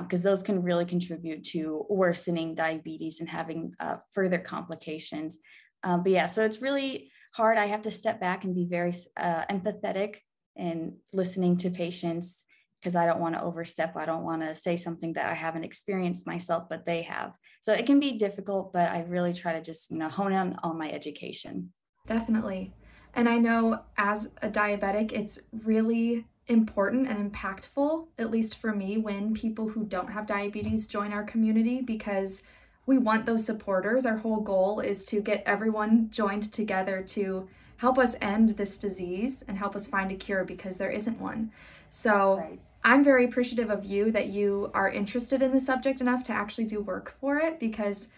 because 0.00 0.26
um, 0.26 0.30
those 0.30 0.42
can 0.42 0.62
really 0.62 0.84
contribute 0.84 1.44
to 1.44 1.86
worsening 1.88 2.56
diabetes 2.56 3.20
and 3.20 3.28
having 3.28 3.72
uh, 3.78 3.98
further 4.12 4.38
complications. 4.38 5.38
Um, 5.84 6.02
but 6.02 6.10
yeah 6.10 6.26
so 6.26 6.44
it's 6.44 6.60
really 6.60 7.12
hard. 7.36 7.58
I 7.58 7.66
have 7.66 7.82
to 7.82 7.90
step 7.90 8.18
back 8.18 8.44
and 8.44 8.54
be 8.54 8.64
very 8.64 8.94
uh, 9.16 9.44
empathetic 9.50 10.16
and 10.56 10.94
listening 11.12 11.58
to 11.58 11.70
patients 11.70 12.44
because 12.86 12.96
i 12.96 13.04
don't 13.04 13.20
want 13.20 13.34
to 13.34 13.42
overstep 13.42 13.96
i 13.96 14.04
don't 14.04 14.24
want 14.24 14.42
to 14.42 14.54
say 14.54 14.76
something 14.76 15.12
that 15.14 15.26
i 15.26 15.34
haven't 15.34 15.64
experienced 15.64 16.26
myself 16.26 16.68
but 16.68 16.84
they 16.84 17.02
have 17.02 17.32
so 17.66 17.72
it 17.72 17.84
can 17.84 17.98
be 17.98 18.12
difficult, 18.12 18.72
but 18.72 18.92
I 18.92 19.02
really 19.08 19.34
try 19.34 19.52
to 19.52 19.60
just, 19.60 19.90
you 19.90 19.98
know, 19.98 20.08
hone 20.08 20.32
in 20.32 20.54
on 20.62 20.78
my 20.78 20.88
education. 20.88 21.72
Definitely. 22.06 22.72
And 23.12 23.28
I 23.28 23.38
know 23.38 23.80
as 23.96 24.30
a 24.40 24.48
diabetic, 24.48 25.10
it's 25.10 25.40
really 25.64 26.26
important 26.46 27.08
and 27.08 27.32
impactful, 27.32 28.06
at 28.18 28.30
least 28.30 28.56
for 28.56 28.72
me, 28.72 28.98
when 28.98 29.34
people 29.34 29.70
who 29.70 29.82
don't 29.82 30.12
have 30.12 30.28
diabetes 30.28 30.86
join 30.86 31.12
our 31.12 31.24
community 31.24 31.80
because 31.80 32.44
we 32.86 32.98
want 32.98 33.26
those 33.26 33.44
supporters. 33.44 34.06
Our 34.06 34.18
whole 34.18 34.42
goal 34.42 34.78
is 34.78 35.04
to 35.06 35.20
get 35.20 35.42
everyone 35.44 36.10
joined 36.10 36.52
together 36.52 37.02
to 37.08 37.48
help 37.78 37.98
us 37.98 38.14
end 38.20 38.50
this 38.50 38.78
disease 38.78 39.42
and 39.48 39.58
help 39.58 39.74
us 39.74 39.88
find 39.88 40.12
a 40.12 40.14
cure 40.14 40.44
because 40.44 40.76
there 40.76 40.92
isn't 40.92 41.20
one. 41.20 41.50
So 41.90 42.36
right. 42.36 42.60
I'm 42.86 43.02
very 43.02 43.24
appreciative 43.24 43.68
of 43.68 43.84
you 43.84 44.12
that 44.12 44.28
you 44.28 44.70
are 44.72 44.88
interested 44.88 45.42
in 45.42 45.52
the 45.52 45.60
subject 45.60 46.00
enough 46.00 46.22
to 46.24 46.32
actually 46.32 46.66
do 46.66 46.80
work 46.80 47.16
for 47.20 47.36
it 47.36 47.58
because 47.58 48.10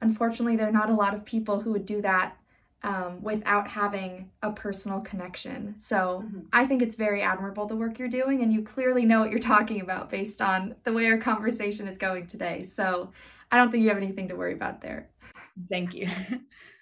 unfortunately, 0.00 0.56
there 0.56 0.66
are 0.66 0.72
not 0.72 0.88
a 0.88 0.94
lot 0.94 1.12
of 1.12 1.26
people 1.26 1.60
who 1.60 1.72
would 1.72 1.84
do 1.84 2.00
that 2.00 2.38
um, 2.82 3.22
without 3.22 3.68
having 3.68 4.30
a 4.42 4.50
personal 4.50 5.00
connection. 5.00 5.74
So 5.78 6.24
mm-hmm. 6.24 6.40
I 6.54 6.64
think 6.64 6.80
it's 6.80 6.94
very 6.94 7.20
admirable 7.20 7.66
the 7.66 7.76
work 7.76 7.98
you're 7.98 8.08
doing, 8.08 8.42
and 8.42 8.50
you 8.50 8.62
clearly 8.62 9.04
know 9.04 9.20
what 9.20 9.30
you're 9.30 9.40
talking 9.40 9.82
about 9.82 10.08
based 10.08 10.40
on 10.40 10.74
the 10.84 10.92
way 10.94 11.06
our 11.06 11.18
conversation 11.18 11.86
is 11.86 11.98
going 11.98 12.26
today. 12.26 12.62
So 12.62 13.12
I 13.52 13.58
don't 13.58 13.70
think 13.70 13.82
you 13.82 13.90
have 13.90 13.98
anything 13.98 14.28
to 14.28 14.36
worry 14.36 14.54
about 14.54 14.80
there. 14.80 15.10
Thank 15.68 15.94
you. 15.94 16.08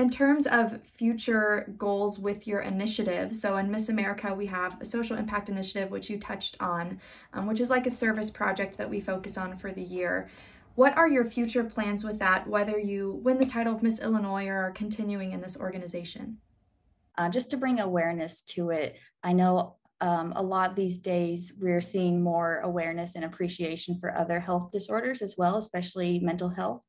In 0.00 0.08
terms 0.08 0.46
of 0.46 0.82
future 0.82 1.74
goals 1.76 2.18
with 2.18 2.46
your 2.46 2.60
initiative, 2.60 3.36
so 3.36 3.58
in 3.58 3.70
Miss 3.70 3.90
America, 3.90 4.32
we 4.32 4.46
have 4.46 4.80
a 4.80 4.86
social 4.86 5.14
impact 5.14 5.50
initiative, 5.50 5.90
which 5.90 6.08
you 6.08 6.18
touched 6.18 6.56
on, 6.58 6.98
um, 7.34 7.46
which 7.46 7.60
is 7.60 7.68
like 7.68 7.84
a 7.84 7.90
service 7.90 8.30
project 8.30 8.78
that 8.78 8.88
we 8.88 9.02
focus 9.02 9.36
on 9.36 9.58
for 9.58 9.72
the 9.72 9.82
year. 9.82 10.30
What 10.74 10.96
are 10.96 11.06
your 11.06 11.26
future 11.26 11.64
plans 11.64 12.02
with 12.02 12.18
that, 12.18 12.46
whether 12.46 12.78
you 12.78 13.20
win 13.22 13.36
the 13.36 13.44
title 13.44 13.74
of 13.74 13.82
Miss 13.82 14.00
Illinois 14.00 14.48
or 14.48 14.68
are 14.68 14.70
continuing 14.70 15.32
in 15.32 15.42
this 15.42 15.60
organization? 15.60 16.38
Uh, 17.18 17.28
just 17.28 17.50
to 17.50 17.58
bring 17.58 17.78
awareness 17.78 18.40
to 18.56 18.70
it, 18.70 18.96
I 19.22 19.34
know 19.34 19.76
um, 20.00 20.32
a 20.34 20.42
lot 20.42 20.76
these 20.76 20.96
days 20.96 21.52
we're 21.60 21.82
seeing 21.82 22.22
more 22.22 22.60
awareness 22.60 23.16
and 23.16 23.24
appreciation 23.26 23.98
for 23.98 24.16
other 24.16 24.40
health 24.40 24.70
disorders 24.72 25.20
as 25.20 25.34
well, 25.36 25.58
especially 25.58 26.20
mental 26.20 26.48
health. 26.48 26.80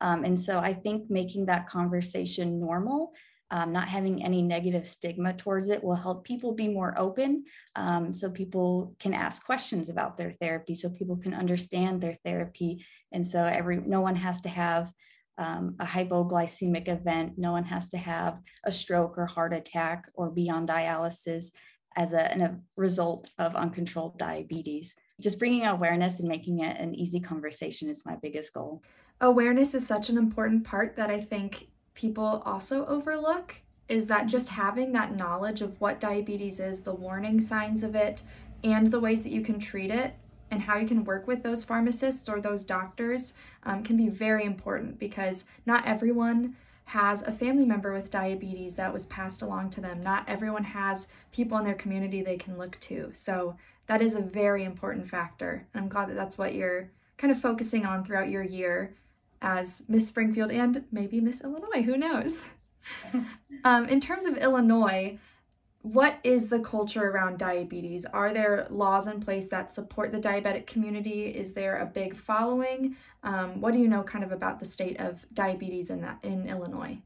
Um, 0.00 0.24
and 0.24 0.38
so 0.38 0.58
I 0.58 0.74
think 0.74 1.10
making 1.10 1.46
that 1.46 1.68
conversation 1.68 2.60
normal, 2.60 3.12
um, 3.50 3.72
not 3.72 3.88
having 3.88 4.22
any 4.22 4.42
negative 4.42 4.86
stigma 4.86 5.32
towards 5.32 5.70
it 5.70 5.82
will 5.82 5.94
help 5.94 6.24
people 6.24 6.52
be 6.52 6.68
more 6.68 6.94
open 6.98 7.44
um, 7.76 8.12
so 8.12 8.30
people 8.30 8.94
can 8.98 9.14
ask 9.14 9.44
questions 9.44 9.88
about 9.88 10.16
their 10.16 10.32
therapy, 10.32 10.74
so 10.74 10.90
people 10.90 11.16
can 11.16 11.34
understand 11.34 12.00
their 12.00 12.14
therapy. 12.24 12.84
And 13.10 13.26
so 13.26 13.44
every 13.44 13.78
no 13.78 14.00
one 14.00 14.16
has 14.16 14.40
to 14.42 14.50
have 14.50 14.92
um, 15.38 15.76
a 15.80 15.86
hypoglycemic 15.86 16.88
event, 16.88 17.38
no 17.38 17.52
one 17.52 17.64
has 17.64 17.88
to 17.90 17.98
have 17.98 18.38
a 18.64 18.72
stroke 18.72 19.16
or 19.16 19.26
heart 19.26 19.54
attack 19.54 20.10
or 20.14 20.30
be 20.30 20.50
on 20.50 20.66
dialysis 20.66 21.52
as 21.96 22.12
a, 22.12 22.24
a 22.40 22.58
result 22.76 23.30
of 23.38 23.56
uncontrolled 23.56 24.18
diabetes. 24.18 24.94
Just 25.20 25.38
bringing 25.38 25.64
awareness 25.64 26.20
and 26.20 26.28
making 26.28 26.60
it 26.60 26.76
an 26.78 26.94
easy 26.94 27.20
conversation 27.20 27.88
is 27.88 28.04
my 28.04 28.16
biggest 28.20 28.52
goal 28.52 28.82
awareness 29.20 29.74
is 29.74 29.86
such 29.86 30.08
an 30.08 30.18
important 30.18 30.64
part 30.64 30.96
that 30.96 31.10
I 31.10 31.20
think 31.20 31.68
people 31.94 32.42
also 32.44 32.86
overlook 32.86 33.56
is 33.88 34.06
that 34.06 34.26
just 34.26 34.50
having 34.50 34.92
that 34.92 35.16
knowledge 35.16 35.62
of 35.62 35.80
what 35.80 36.00
diabetes 36.00 36.60
is, 36.60 36.82
the 36.82 36.94
warning 36.94 37.40
signs 37.40 37.82
of 37.82 37.94
it, 37.94 38.22
and 38.62 38.90
the 38.90 39.00
ways 39.00 39.22
that 39.22 39.32
you 39.32 39.40
can 39.40 39.58
treat 39.58 39.90
it 39.90 40.14
and 40.50 40.62
how 40.62 40.76
you 40.76 40.86
can 40.86 41.04
work 41.04 41.26
with 41.26 41.42
those 41.42 41.64
pharmacists 41.64 42.28
or 42.28 42.40
those 42.40 42.64
doctors 42.64 43.34
um, 43.64 43.82
can 43.82 43.96
be 43.96 44.08
very 44.08 44.44
important 44.44 44.98
because 44.98 45.44
not 45.66 45.86
everyone 45.86 46.56
has 46.86 47.22
a 47.22 47.32
family 47.32 47.66
member 47.66 47.92
with 47.92 48.10
diabetes 48.10 48.76
that 48.76 48.92
was 48.92 49.06
passed 49.06 49.42
along 49.42 49.68
to 49.68 49.80
them. 49.80 50.02
Not 50.02 50.24
everyone 50.26 50.64
has 50.64 51.08
people 51.32 51.58
in 51.58 51.64
their 51.64 51.74
community 51.74 52.22
they 52.22 52.38
can 52.38 52.56
look 52.56 52.78
to. 52.80 53.10
So 53.12 53.56
that 53.86 54.00
is 54.00 54.14
a 54.14 54.22
very 54.22 54.64
important 54.64 55.08
factor. 55.08 55.66
And 55.72 55.82
I'm 55.82 55.88
glad 55.88 56.08
that 56.08 56.16
that's 56.16 56.38
what 56.38 56.54
you're 56.54 56.90
kind 57.18 57.30
of 57.30 57.40
focusing 57.40 57.84
on 57.84 58.04
throughout 58.04 58.30
your 58.30 58.42
year 58.42 58.94
as 59.40 59.84
Miss 59.88 60.08
Springfield 60.08 60.50
and 60.50 60.84
maybe 60.90 61.20
Miss 61.20 61.42
Illinois, 61.42 61.82
who 61.82 61.96
knows? 61.96 62.46
um, 63.64 63.88
in 63.88 64.00
terms 64.00 64.24
of 64.24 64.36
Illinois, 64.36 65.18
what 65.82 66.18
is 66.24 66.48
the 66.48 66.58
culture 66.58 67.08
around 67.08 67.38
diabetes? 67.38 68.04
Are 68.04 68.32
there 68.32 68.66
laws 68.68 69.06
in 69.06 69.20
place 69.20 69.48
that 69.48 69.70
support 69.70 70.12
the 70.12 70.18
diabetic 70.18 70.66
community? 70.66 71.26
Is 71.26 71.54
there 71.54 71.78
a 71.78 71.86
big 71.86 72.16
following? 72.16 72.96
Um, 73.22 73.60
what 73.60 73.72
do 73.72 73.80
you 73.80 73.88
know 73.88 74.02
kind 74.02 74.24
of 74.24 74.32
about 74.32 74.58
the 74.58 74.66
state 74.66 74.98
of 75.00 75.24
diabetes 75.32 75.90
in 75.90 76.00
that 76.02 76.18
in 76.22 76.48
Illinois? 76.48 76.98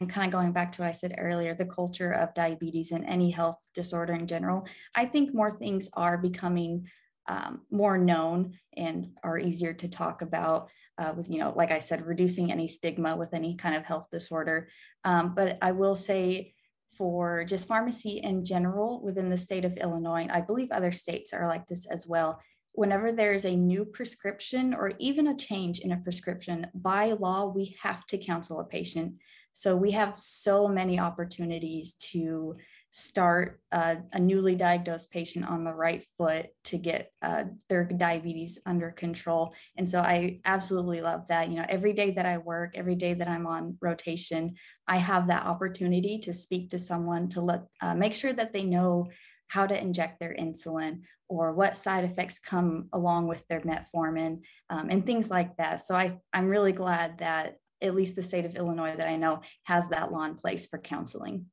And 0.00 0.10
kind 0.10 0.26
of 0.26 0.32
going 0.32 0.52
back 0.52 0.72
to 0.72 0.82
what 0.82 0.88
I 0.88 0.92
said 0.92 1.14
earlier, 1.16 1.54
the 1.54 1.64
culture 1.64 2.12
of 2.12 2.34
diabetes 2.34 2.92
and 2.92 3.04
any 3.04 3.30
health 3.30 3.70
disorder 3.72 4.14
in 4.14 4.26
general, 4.26 4.66
I 4.94 5.06
think 5.06 5.32
more 5.32 5.50
things 5.50 5.88
are 5.94 6.18
becoming 6.18 6.88
um, 7.28 7.62
more 7.70 7.96
known 7.96 8.58
and 8.76 9.12
are 9.22 9.38
easier 9.38 9.72
to 9.74 9.88
talk 9.88 10.22
about 10.22 10.70
uh, 11.02 11.12
with, 11.16 11.28
you 11.28 11.38
know, 11.38 11.52
like 11.56 11.72
I 11.72 11.80
said, 11.80 12.06
reducing 12.06 12.52
any 12.52 12.68
stigma 12.68 13.16
with 13.16 13.34
any 13.34 13.56
kind 13.56 13.74
of 13.74 13.84
health 13.84 14.06
disorder. 14.10 14.68
Um, 15.04 15.34
but 15.34 15.58
I 15.60 15.72
will 15.72 15.96
say 15.96 16.54
for 16.96 17.44
just 17.44 17.68
pharmacy 17.68 18.20
in 18.22 18.44
general 18.44 19.02
within 19.02 19.28
the 19.30 19.36
state 19.36 19.64
of 19.64 19.76
Illinois, 19.76 20.28
I 20.30 20.40
believe 20.40 20.70
other 20.70 20.92
states 20.92 21.32
are 21.32 21.48
like 21.48 21.66
this 21.66 21.86
as 21.86 22.06
well. 22.06 22.40
Whenever 22.74 23.12
there's 23.12 23.44
a 23.44 23.56
new 23.56 23.84
prescription 23.84 24.74
or 24.74 24.92
even 24.98 25.26
a 25.26 25.36
change 25.36 25.80
in 25.80 25.92
a 25.92 25.96
prescription, 25.96 26.68
by 26.74 27.12
law, 27.12 27.46
we 27.46 27.76
have 27.82 28.06
to 28.06 28.18
counsel 28.18 28.60
a 28.60 28.64
patient. 28.64 29.14
So 29.52 29.76
we 29.76 29.90
have 29.90 30.16
so 30.16 30.68
many 30.68 30.98
opportunities 30.98 31.94
to 32.12 32.56
start 32.94 33.58
uh, 33.72 33.96
a 34.12 34.20
newly 34.20 34.54
diagnosed 34.54 35.10
patient 35.10 35.48
on 35.48 35.64
the 35.64 35.72
right 35.72 36.04
foot 36.18 36.48
to 36.62 36.76
get 36.76 37.10
uh, 37.22 37.44
their 37.70 37.84
diabetes 37.84 38.58
under 38.66 38.90
control. 38.90 39.54
And 39.78 39.88
so 39.88 40.00
I 40.00 40.40
absolutely 40.44 41.00
love 41.00 41.26
that. 41.28 41.48
You 41.48 41.56
know, 41.56 41.64
every 41.70 41.94
day 41.94 42.10
that 42.10 42.26
I 42.26 42.36
work, 42.36 42.72
every 42.74 42.94
day 42.94 43.14
that 43.14 43.28
I'm 43.28 43.46
on 43.46 43.78
rotation, 43.80 44.56
I 44.86 44.98
have 44.98 45.28
that 45.28 45.46
opportunity 45.46 46.18
to 46.18 46.34
speak 46.34 46.68
to 46.70 46.78
someone 46.78 47.30
to 47.30 47.40
let 47.40 47.62
uh, 47.80 47.94
make 47.94 48.12
sure 48.12 48.34
that 48.34 48.52
they 48.52 48.64
know 48.64 49.08
how 49.48 49.66
to 49.66 49.80
inject 49.80 50.20
their 50.20 50.36
insulin 50.38 51.00
or 51.28 51.54
what 51.54 51.78
side 51.78 52.04
effects 52.04 52.38
come 52.38 52.90
along 52.92 53.26
with 53.26 53.46
their 53.48 53.62
metformin 53.62 54.42
um, 54.68 54.90
and 54.90 55.06
things 55.06 55.30
like 55.30 55.56
that. 55.56 55.80
So 55.80 55.94
I, 55.94 56.18
I'm 56.34 56.48
really 56.48 56.72
glad 56.72 57.18
that 57.18 57.56
at 57.80 57.94
least 57.94 58.16
the 58.16 58.22
state 58.22 58.44
of 58.44 58.54
Illinois 58.54 58.94
that 58.96 59.08
I 59.08 59.16
know 59.16 59.40
has 59.64 59.88
that 59.88 60.12
law 60.12 60.24
in 60.24 60.34
place 60.34 60.66
for 60.66 60.78
counseling. 60.78 61.46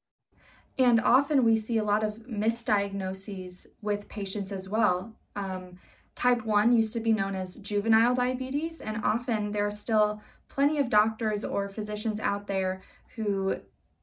And 0.79 1.01
often 1.01 1.43
we 1.43 1.57
see 1.57 1.77
a 1.77 1.83
lot 1.83 2.05
of 2.05 2.25
misdiagnoses 2.25 3.67
with 3.81 4.07
patients 4.07 4.49
as 4.53 4.69
well. 4.69 5.13
Um, 5.35 5.77
type 6.15 6.45
1 6.45 6.71
used 6.71 6.93
to 6.93 7.01
be 7.01 7.11
known 7.11 7.35
as 7.35 7.57
juvenile 7.57 8.15
diabetes, 8.15 8.79
and 8.79 9.03
often 9.03 9.51
there 9.51 9.67
are 9.67 9.71
still 9.71 10.21
plenty 10.47 10.79
of 10.79 10.89
doctors 10.89 11.43
or 11.43 11.67
physicians 11.67 12.21
out 12.21 12.47
there 12.47 12.81
who 13.17 13.57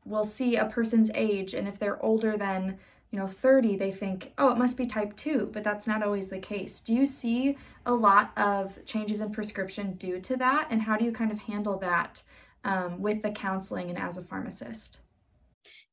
will 0.05 0.23
see 0.23 0.57
a 0.57 0.67
person's 0.67 1.11
age, 1.15 1.55
and 1.55 1.67
if 1.67 1.79
they're 1.79 2.03
older 2.05 2.37
than 2.37 2.79
you 3.11 3.19
know 3.19 3.29
30 3.29 3.77
they 3.77 3.93
think 3.93 4.33
oh 4.37 4.51
it 4.51 4.59
must 4.59 4.77
be 4.77 4.85
type 4.85 5.15
2 5.17 5.51
but 5.53 5.63
that's 5.63 5.87
not 5.87 6.03
always 6.03 6.29
the 6.29 6.39
case. 6.39 6.81
Do 6.81 6.95
you 6.95 7.07
see 7.07 7.57
a 7.87 7.95
lot 7.95 8.37
of 8.37 8.85
changes 8.85 9.21
in 9.21 9.31
prescription 9.31 9.95
due 9.95 10.21
to 10.21 10.37
that? 10.37 10.67
And 10.71 10.83
how 10.83 10.99
do 10.99 11.05
you 11.05 11.13
kind 11.13 11.31
of 11.33 11.39
handle 11.39 11.79
that 11.79 12.23
um, 12.65 13.01
with 13.01 13.23
the 13.23 13.31
counseling 13.31 13.89
and 13.89 13.99
as 13.99 14.19
a 14.19 14.23
pharmacist 14.23 14.99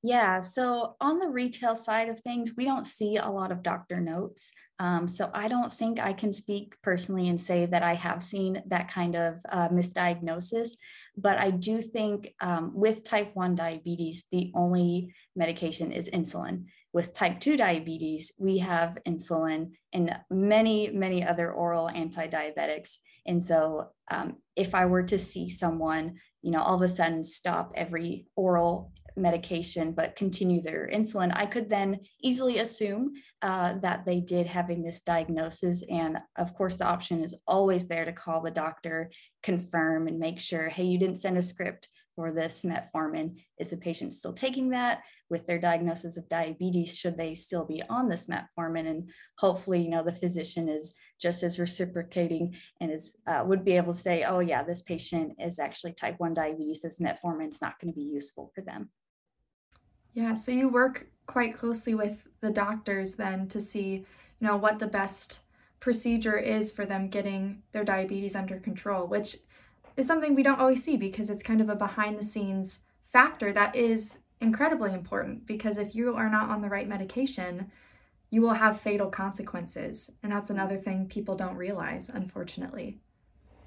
yeah, 0.03 0.41
so 0.41 0.97
on 0.99 1.19
the 1.19 1.29
retail 1.29 1.75
side 1.75 2.09
of 2.09 2.19
things, 2.19 2.51
we 2.57 2.65
don't 2.65 2.85
see 2.85 3.15
a 3.15 3.29
lot 3.29 3.53
of 3.53 3.63
doctor 3.63 4.01
notes. 4.01 4.51
Um, 4.77 5.07
so 5.07 5.31
I 5.33 5.47
don't 5.47 5.71
think 5.71 5.97
I 5.97 6.11
can 6.11 6.33
speak 6.33 6.75
personally 6.83 7.29
and 7.29 7.39
say 7.39 7.65
that 7.67 7.83
I 7.83 7.93
have 7.93 8.21
seen 8.21 8.61
that 8.67 8.89
kind 8.89 9.15
of 9.15 9.39
uh, 9.49 9.69
misdiagnosis. 9.69 10.71
But 11.15 11.37
I 11.37 11.51
do 11.51 11.81
think 11.81 12.33
um, 12.41 12.73
with 12.75 13.05
type 13.05 13.31
1 13.33 13.55
diabetes, 13.55 14.25
the 14.29 14.51
only 14.55 15.13
medication 15.37 15.93
is 15.93 16.09
insulin. 16.09 16.65
With 16.91 17.13
type 17.13 17.39
2 17.39 17.55
diabetes, 17.55 18.33
we 18.37 18.57
have 18.57 18.97
insulin 19.07 19.71
and 19.93 20.19
many, 20.29 20.89
many 20.89 21.25
other 21.25 21.49
oral 21.49 21.89
anti 21.89 22.27
diabetics. 22.27 22.97
And 23.25 23.41
so 23.41 23.91
um, 24.11 24.35
if 24.57 24.75
I 24.75 24.85
were 24.85 25.03
to 25.03 25.17
see 25.17 25.47
someone, 25.47 26.15
you 26.41 26.51
know, 26.51 26.59
all 26.59 26.75
of 26.75 26.81
a 26.81 26.89
sudden 26.89 27.23
stop 27.23 27.71
every 27.75 28.27
oral 28.35 28.91
medication 29.15 29.91
but 29.91 30.15
continue 30.15 30.61
their 30.61 30.89
insulin, 30.91 31.31
I 31.35 31.45
could 31.45 31.69
then 31.69 31.99
easily 32.21 32.59
assume 32.59 33.13
uh, 33.41 33.73
that 33.79 34.05
they 34.05 34.19
did 34.19 34.47
have 34.47 34.69
a 34.69 34.75
misdiagnosis. 34.75 35.83
And 35.89 36.17
of 36.37 36.53
course, 36.53 36.75
the 36.75 36.87
option 36.87 37.23
is 37.23 37.35
always 37.47 37.87
there 37.87 38.05
to 38.05 38.13
call 38.13 38.41
the 38.41 38.51
doctor, 38.51 39.11
confirm, 39.41 40.07
and 40.07 40.19
make 40.19 40.39
sure 40.39 40.69
hey, 40.69 40.83
you 40.83 40.97
didn't 40.97 41.17
send 41.17 41.37
a 41.37 41.41
script 41.41 41.89
for 42.15 42.31
this 42.31 42.63
metformin. 42.63 43.37
Is 43.59 43.69
the 43.69 43.77
patient 43.77 44.13
still 44.13 44.33
taking 44.33 44.69
that 44.69 45.01
with 45.29 45.45
their 45.45 45.59
diagnosis 45.59 46.17
of 46.17 46.29
diabetes? 46.29 46.97
Should 46.97 47.17
they 47.17 47.35
still 47.35 47.65
be 47.65 47.81
on 47.89 48.09
this 48.09 48.27
metformin? 48.27 48.87
And 48.87 49.09
hopefully, 49.39 49.81
you 49.81 49.89
know, 49.89 50.03
the 50.03 50.11
physician 50.11 50.69
is 50.69 50.93
just 51.19 51.43
as 51.43 51.59
reciprocating 51.59 52.55
and 52.79 52.91
is 52.91 53.15
uh, 53.27 53.43
would 53.45 53.65
be 53.65 53.77
able 53.77 53.93
to 53.93 53.99
say, 53.99 54.23
oh 54.23 54.39
yeah, 54.39 54.63
this 54.63 54.81
patient 54.81 55.33
is 55.39 55.59
actually 55.59 55.93
type 55.93 56.15
1 56.19 56.33
diabetes. 56.33 56.81
This 56.81 56.99
metformin 56.99 57.49
is 57.49 57.61
not 57.61 57.79
going 57.79 57.93
to 57.93 57.99
be 57.99 58.05
useful 58.05 58.51
for 58.53 58.61
them. 58.61 58.89
Yeah, 60.13 60.35
so 60.35 60.51
you 60.51 60.69
work 60.69 61.07
quite 61.25 61.55
closely 61.55 61.95
with 61.95 62.27
the 62.41 62.51
doctors 62.51 63.15
then 63.15 63.47
to 63.47 63.61
see, 63.61 64.05
you 64.39 64.47
know, 64.47 64.57
what 64.57 64.79
the 64.79 64.87
best 64.87 65.39
procedure 65.79 66.37
is 66.37 66.71
for 66.71 66.85
them 66.85 67.09
getting 67.09 67.63
their 67.71 67.83
diabetes 67.83 68.35
under 68.35 68.59
control, 68.59 69.07
which 69.07 69.37
is 69.97 70.07
something 70.07 70.35
we 70.35 70.43
don't 70.43 70.59
always 70.59 70.83
see 70.83 70.97
because 70.97 71.29
it's 71.29 71.43
kind 71.43 71.61
of 71.61 71.69
a 71.69 71.75
behind 71.75 72.17
the 72.17 72.23
scenes 72.23 72.83
factor 73.11 73.51
that 73.53 73.75
is 73.75 74.19
incredibly 74.41 74.91
important 74.93 75.45
because 75.45 75.77
if 75.77 75.95
you 75.95 76.15
are 76.15 76.29
not 76.29 76.49
on 76.49 76.61
the 76.61 76.69
right 76.69 76.87
medication, 76.87 77.71
you 78.29 78.41
will 78.41 78.53
have 78.53 78.81
fatal 78.81 79.09
consequences. 79.09 80.11
And 80.21 80.31
that's 80.31 80.49
another 80.49 80.77
thing 80.77 81.07
people 81.07 81.35
don't 81.35 81.55
realize, 81.55 82.09
unfortunately. 82.09 82.99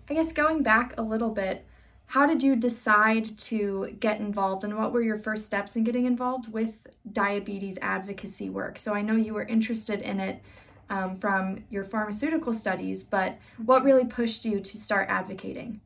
I 0.08 0.14
guess 0.14 0.32
going 0.32 0.62
back 0.62 0.94
a 0.96 1.02
little 1.02 1.30
bit, 1.30 1.66
how 2.06 2.26
did 2.26 2.42
you 2.42 2.56
decide 2.56 3.36
to 3.38 3.96
get 3.98 4.20
involved 4.20 4.64
and 4.64 4.76
what 4.76 4.92
were 4.92 5.02
your 5.02 5.18
first 5.18 5.46
steps 5.46 5.76
in 5.76 5.84
getting 5.84 6.06
involved 6.06 6.52
with 6.52 6.86
diabetes 7.12 7.78
advocacy 7.82 8.48
work? 8.48 8.78
So 8.78 8.94
I 8.94 9.02
know 9.02 9.16
you 9.16 9.34
were 9.34 9.42
interested 9.42 10.00
in 10.00 10.20
it 10.20 10.40
um, 10.88 11.16
from 11.16 11.64
your 11.68 11.84
pharmaceutical 11.84 12.52
studies, 12.52 13.02
but 13.02 13.38
what 13.64 13.84
really 13.84 14.04
pushed 14.04 14.44
you 14.44 14.60
to 14.60 14.76
start 14.76 15.08
advocating? 15.08 15.80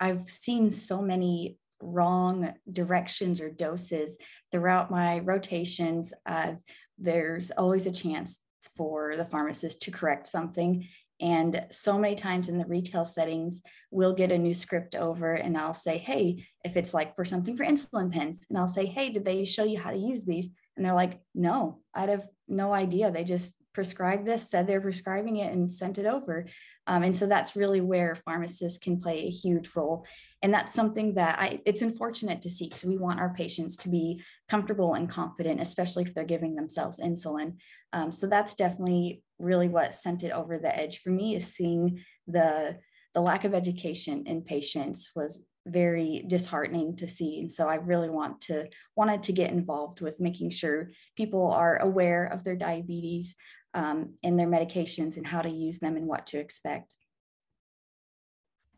I've 0.00 0.28
seen 0.28 0.70
so 0.70 1.00
many 1.00 1.58
wrong 1.80 2.54
directions 2.72 3.40
or 3.40 3.50
doses 3.50 4.18
throughout 4.50 4.90
my 4.90 5.20
rotations. 5.20 6.12
Uh, 6.26 6.54
there's 6.98 7.52
always 7.52 7.86
a 7.86 7.92
chance 7.92 8.38
for 8.76 9.16
the 9.16 9.24
pharmacist 9.24 9.82
to 9.82 9.92
correct 9.92 10.26
something 10.26 10.86
and 11.20 11.64
so 11.70 11.98
many 11.98 12.14
times 12.14 12.48
in 12.48 12.58
the 12.58 12.66
retail 12.66 13.04
settings, 13.04 13.60
we'll 13.90 14.12
get 14.12 14.32
a 14.32 14.38
new 14.38 14.54
script 14.54 14.94
over 14.94 15.32
and 15.34 15.56
I'll 15.56 15.74
say, 15.74 15.98
hey, 15.98 16.44
if 16.64 16.76
it's 16.76 16.94
like 16.94 17.16
for 17.16 17.24
something 17.24 17.56
for 17.56 17.64
insulin 17.64 18.12
pens, 18.12 18.46
and 18.48 18.58
I'll 18.58 18.68
say, 18.68 18.86
hey, 18.86 19.10
did 19.10 19.24
they 19.24 19.44
show 19.44 19.64
you 19.64 19.78
how 19.78 19.90
to 19.90 19.98
use 19.98 20.24
these? 20.24 20.50
And 20.76 20.84
they're 20.84 20.94
like, 20.94 21.20
no, 21.34 21.80
I'd 21.92 22.08
have 22.08 22.26
no 22.46 22.72
idea. 22.72 23.10
They 23.10 23.24
just 23.24 23.54
prescribed 23.74 24.26
this, 24.26 24.48
said 24.48 24.66
they're 24.66 24.80
prescribing 24.80 25.36
it, 25.36 25.52
and 25.52 25.70
sent 25.70 25.98
it 25.98 26.06
over. 26.06 26.46
Um, 26.86 27.02
and 27.02 27.14
so 27.14 27.26
that's 27.26 27.56
really 27.56 27.80
where 27.80 28.14
pharmacists 28.14 28.78
can 28.78 28.98
play 29.00 29.26
a 29.26 29.30
huge 29.30 29.68
role. 29.74 30.06
And 30.40 30.54
that's 30.54 30.72
something 30.72 31.14
that 31.14 31.38
I, 31.38 31.60
it's 31.66 31.82
unfortunate 31.82 32.42
to 32.42 32.50
see 32.50 32.68
because 32.68 32.84
we 32.84 32.96
want 32.96 33.20
our 33.20 33.34
patients 33.34 33.76
to 33.78 33.88
be 33.88 34.22
comfortable 34.48 34.94
and 34.94 35.08
confident, 35.08 35.60
especially 35.60 36.04
if 36.04 36.14
they're 36.14 36.24
giving 36.24 36.54
themselves 36.54 37.00
insulin. 37.00 37.56
Um, 37.92 38.12
so 38.12 38.28
that's 38.28 38.54
definitely 38.54 39.22
really 39.38 39.68
what 39.68 39.94
sent 39.94 40.22
it 40.24 40.32
over 40.32 40.58
the 40.58 40.76
edge 40.76 41.00
for 41.00 41.10
me 41.10 41.36
is 41.36 41.54
seeing 41.54 42.02
the 42.26 42.78
the 43.14 43.20
lack 43.20 43.44
of 43.44 43.54
education 43.54 44.24
in 44.26 44.42
patients 44.42 45.10
was 45.16 45.46
very 45.66 46.24
disheartening 46.26 46.96
to 46.96 47.06
see. 47.06 47.40
And 47.40 47.50
so 47.50 47.68
i 47.68 47.76
really 47.76 48.08
want 48.08 48.40
to 48.42 48.68
wanted 48.96 49.22
to 49.24 49.32
get 49.32 49.50
involved 49.50 50.00
with 50.00 50.20
making 50.20 50.50
sure 50.50 50.90
people 51.16 51.48
are 51.48 51.76
aware 51.78 52.26
of 52.26 52.44
their 52.44 52.56
diabetes 52.56 53.36
um, 53.74 54.14
and 54.22 54.38
their 54.38 54.48
medications 54.48 55.16
and 55.16 55.26
how 55.26 55.42
to 55.42 55.50
use 55.50 55.78
them 55.78 55.96
and 55.96 56.06
what 56.06 56.26
to 56.28 56.38
expect. 56.38 56.96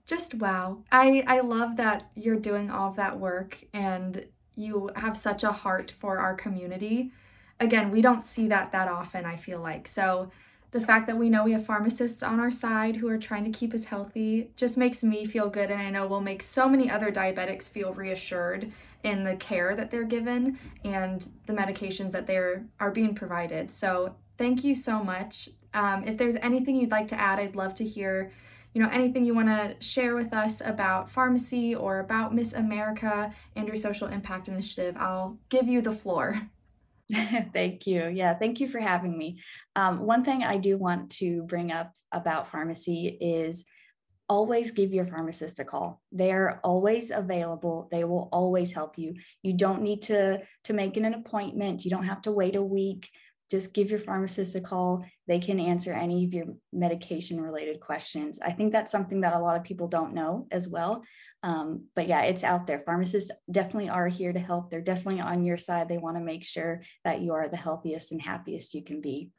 Just 0.06 0.34
wow. 0.34 0.82
I 0.90 1.24
i 1.26 1.40
love 1.40 1.76
that 1.76 2.10
you're 2.14 2.36
doing 2.36 2.70
all 2.70 2.90
of 2.90 2.96
that 2.96 3.18
work 3.18 3.62
and 3.72 4.26
you 4.56 4.90
have 4.96 5.16
such 5.16 5.44
a 5.44 5.52
heart 5.52 5.90
for 5.90 6.18
our 6.18 6.34
community. 6.34 7.12
Again 7.60 7.90
we 7.90 8.02
don't 8.02 8.26
see 8.26 8.48
that 8.48 8.72
that 8.72 8.88
often 8.88 9.24
i 9.24 9.36
feel 9.36 9.60
like. 9.60 9.86
So 9.86 10.30
the 10.72 10.80
fact 10.80 11.06
that 11.08 11.16
we 11.16 11.28
know 11.28 11.44
we 11.44 11.52
have 11.52 11.66
pharmacists 11.66 12.22
on 12.22 12.38
our 12.38 12.50
side 12.50 12.96
who 12.96 13.08
are 13.08 13.18
trying 13.18 13.44
to 13.44 13.50
keep 13.50 13.74
us 13.74 13.86
healthy 13.86 14.50
just 14.56 14.78
makes 14.78 15.02
me 15.02 15.24
feel 15.24 15.50
good 15.50 15.70
and 15.70 15.80
I 15.80 15.90
know 15.90 16.06
will 16.06 16.20
make 16.20 16.42
so 16.42 16.68
many 16.68 16.88
other 16.88 17.10
diabetics 17.10 17.68
feel 17.68 17.92
reassured 17.92 18.70
in 19.02 19.24
the 19.24 19.36
care 19.36 19.74
that 19.74 19.90
they're 19.90 20.04
given 20.04 20.58
and 20.84 21.28
the 21.46 21.52
medications 21.52 22.12
that 22.12 22.26
they're 22.26 22.64
are 22.78 22.90
being 22.90 23.14
provided. 23.14 23.72
So 23.72 24.14
thank 24.38 24.62
you 24.62 24.74
so 24.74 25.02
much. 25.02 25.48
Um, 25.74 26.04
if 26.04 26.16
there's 26.18 26.36
anything 26.36 26.76
you'd 26.76 26.90
like 26.90 27.08
to 27.08 27.20
add, 27.20 27.38
I'd 27.38 27.56
love 27.56 27.74
to 27.76 27.84
hear 27.84 28.30
you 28.72 28.80
know 28.80 28.88
anything 28.92 29.24
you 29.24 29.34
want 29.34 29.48
to 29.48 29.74
share 29.80 30.14
with 30.14 30.32
us 30.32 30.62
about 30.64 31.10
pharmacy 31.10 31.74
or 31.74 31.98
about 31.98 32.32
Miss 32.32 32.52
America 32.52 33.34
and 33.56 33.66
your 33.66 33.76
social 33.76 34.06
impact 34.06 34.46
initiative. 34.46 34.96
I'll 34.96 35.38
give 35.48 35.66
you 35.66 35.80
the 35.80 35.92
floor. 35.92 36.42
thank 37.52 37.86
you. 37.86 38.08
Yeah, 38.08 38.34
thank 38.34 38.60
you 38.60 38.68
for 38.68 38.78
having 38.78 39.16
me. 39.16 39.40
Um, 39.76 40.06
one 40.06 40.24
thing 40.24 40.42
I 40.42 40.56
do 40.56 40.76
want 40.76 41.10
to 41.12 41.42
bring 41.44 41.72
up 41.72 41.92
about 42.12 42.50
pharmacy 42.50 43.18
is 43.20 43.64
always 44.28 44.70
give 44.70 44.92
your 44.94 45.06
pharmacist 45.06 45.58
a 45.58 45.64
call. 45.64 46.00
They're 46.12 46.60
always 46.62 47.10
available. 47.10 47.88
They 47.90 48.04
will 48.04 48.28
always 48.32 48.72
help 48.72 48.96
you. 48.96 49.16
You 49.42 49.54
don't 49.54 49.82
need 49.82 50.02
to, 50.02 50.42
to 50.64 50.72
make 50.72 50.96
an 50.96 51.12
appointment. 51.12 51.84
You 51.84 51.90
don't 51.90 52.06
have 52.06 52.22
to 52.22 52.32
wait 52.32 52.54
a 52.54 52.62
week. 52.62 53.10
Just 53.50 53.74
give 53.74 53.90
your 53.90 53.98
pharmacist 53.98 54.54
a 54.54 54.60
call. 54.60 55.04
They 55.26 55.40
can 55.40 55.58
answer 55.58 55.92
any 55.92 56.24
of 56.24 56.32
your 56.32 56.46
medication 56.72 57.40
related 57.40 57.80
questions. 57.80 58.38
I 58.40 58.52
think 58.52 58.70
that's 58.70 58.92
something 58.92 59.22
that 59.22 59.34
a 59.34 59.40
lot 59.40 59.56
of 59.56 59.64
people 59.64 59.88
don't 59.88 60.14
know 60.14 60.46
as 60.52 60.68
well. 60.68 61.02
Um, 61.42 61.86
but 61.94 62.06
yeah, 62.06 62.22
it's 62.22 62.44
out 62.44 62.66
there. 62.66 62.80
Pharmacists 62.80 63.30
definitely 63.50 63.88
are 63.88 64.08
here 64.08 64.32
to 64.32 64.38
help. 64.38 64.70
They're 64.70 64.80
definitely 64.80 65.20
on 65.20 65.44
your 65.44 65.56
side. 65.56 65.88
They 65.88 65.98
want 65.98 66.16
to 66.16 66.22
make 66.22 66.44
sure 66.44 66.82
that 67.04 67.20
you 67.22 67.32
are 67.32 67.48
the 67.48 67.56
healthiest 67.56 68.12
and 68.12 68.20
happiest 68.20 68.74
you 68.74 68.84
can 68.84 69.00
be. 69.00 69.30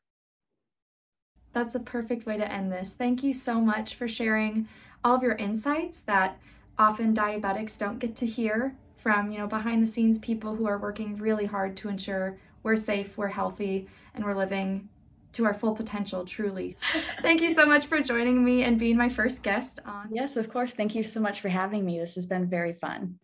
That's 1.53 1.75
a 1.75 1.79
perfect 1.79 2.25
way 2.25 2.37
to 2.37 2.51
end 2.51 2.71
this. 2.71 2.93
Thank 2.93 3.23
you 3.23 3.33
so 3.33 3.61
much 3.61 3.95
for 3.95 4.07
sharing 4.07 4.67
all 5.03 5.15
of 5.15 5.23
your 5.23 5.35
insights 5.35 5.99
that 6.01 6.39
often 6.77 7.13
diabetics 7.13 7.77
don't 7.77 7.99
get 7.99 8.15
to 8.17 8.25
hear 8.25 8.75
from, 8.97 9.31
you 9.31 9.37
know, 9.37 9.47
behind 9.47 9.83
the 9.83 9.87
scenes 9.87 10.17
people 10.19 10.55
who 10.55 10.67
are 10.67 10.77
working 10.77 11.17
really 11.17 11.45
hard 11.45 11.75
to 11.77 11.89
ensure 11.89 12.37
we're 12.63 12.75
safe, 12.75 13.17
we're 13.17 13.27
healthy, 13.27 13.87
and 14.13 14.23
we're 14.23 14.35
living 14.35 14.89
to 15.33 15.45
our 15.45 15.53
full 15.53 15.75
potential, 15.75 16.25
truly. 16.25 16.77
Thank 17.21 17.41
you 17.41 17.53
so 17.53 17.65
much 17.65 17.85
for 17.85 18.01
joining 18.01 18.43
me 18.43 18.63
and 18.63 18.77
being 18.77 18.97
my 18.97 19.09
first 19.09 19.43
guest 19.43 19.79
on. 19.85 20.09
Yes, 20.11 20.37
of 20.37 20.49
course. 20.49 20.73
Thank 20.73 20.95
you 20.95 21.03
so 21.03 21.19
much 21.19 21.41
for 21.41 21.49
having 21.49 21.85
me. 21.85 21.99
This 21.99 22.15
has 22.15 22.25
been 22.25 22.47
very 22.47 22.73
fun. 22.73 23.19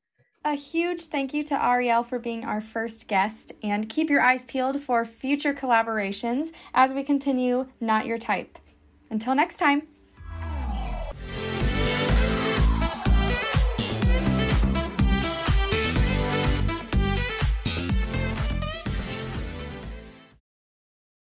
A 0.45 0.53
huge 0.53 1.07
thank 1.07 1.33
you 1.33 1.43
to 1.43 1.55
Arielle 1.55 2.05
for 2.05 2.19
being 2.19 2.45
our 2.45 2.61
first 2.61 3.09
guest, 3.09 3.51
and 3.61 3.89
keep 3.89 4.09
your 4.09 4.21
eyes 4.21 4.43
peeled 4.43 4.81
for 4.81 5.03
future 5.03 5.53
collaborations 5.53 6.53
as 6.73 6.93
we 6.93 7.03
continue 7.03 7.67
Not 7.81 8.05
Your 8.05 8.17
Type. 8.17 8.57
Until 9.09 9.35
next 9.35 9.57
time. 9.57 9.87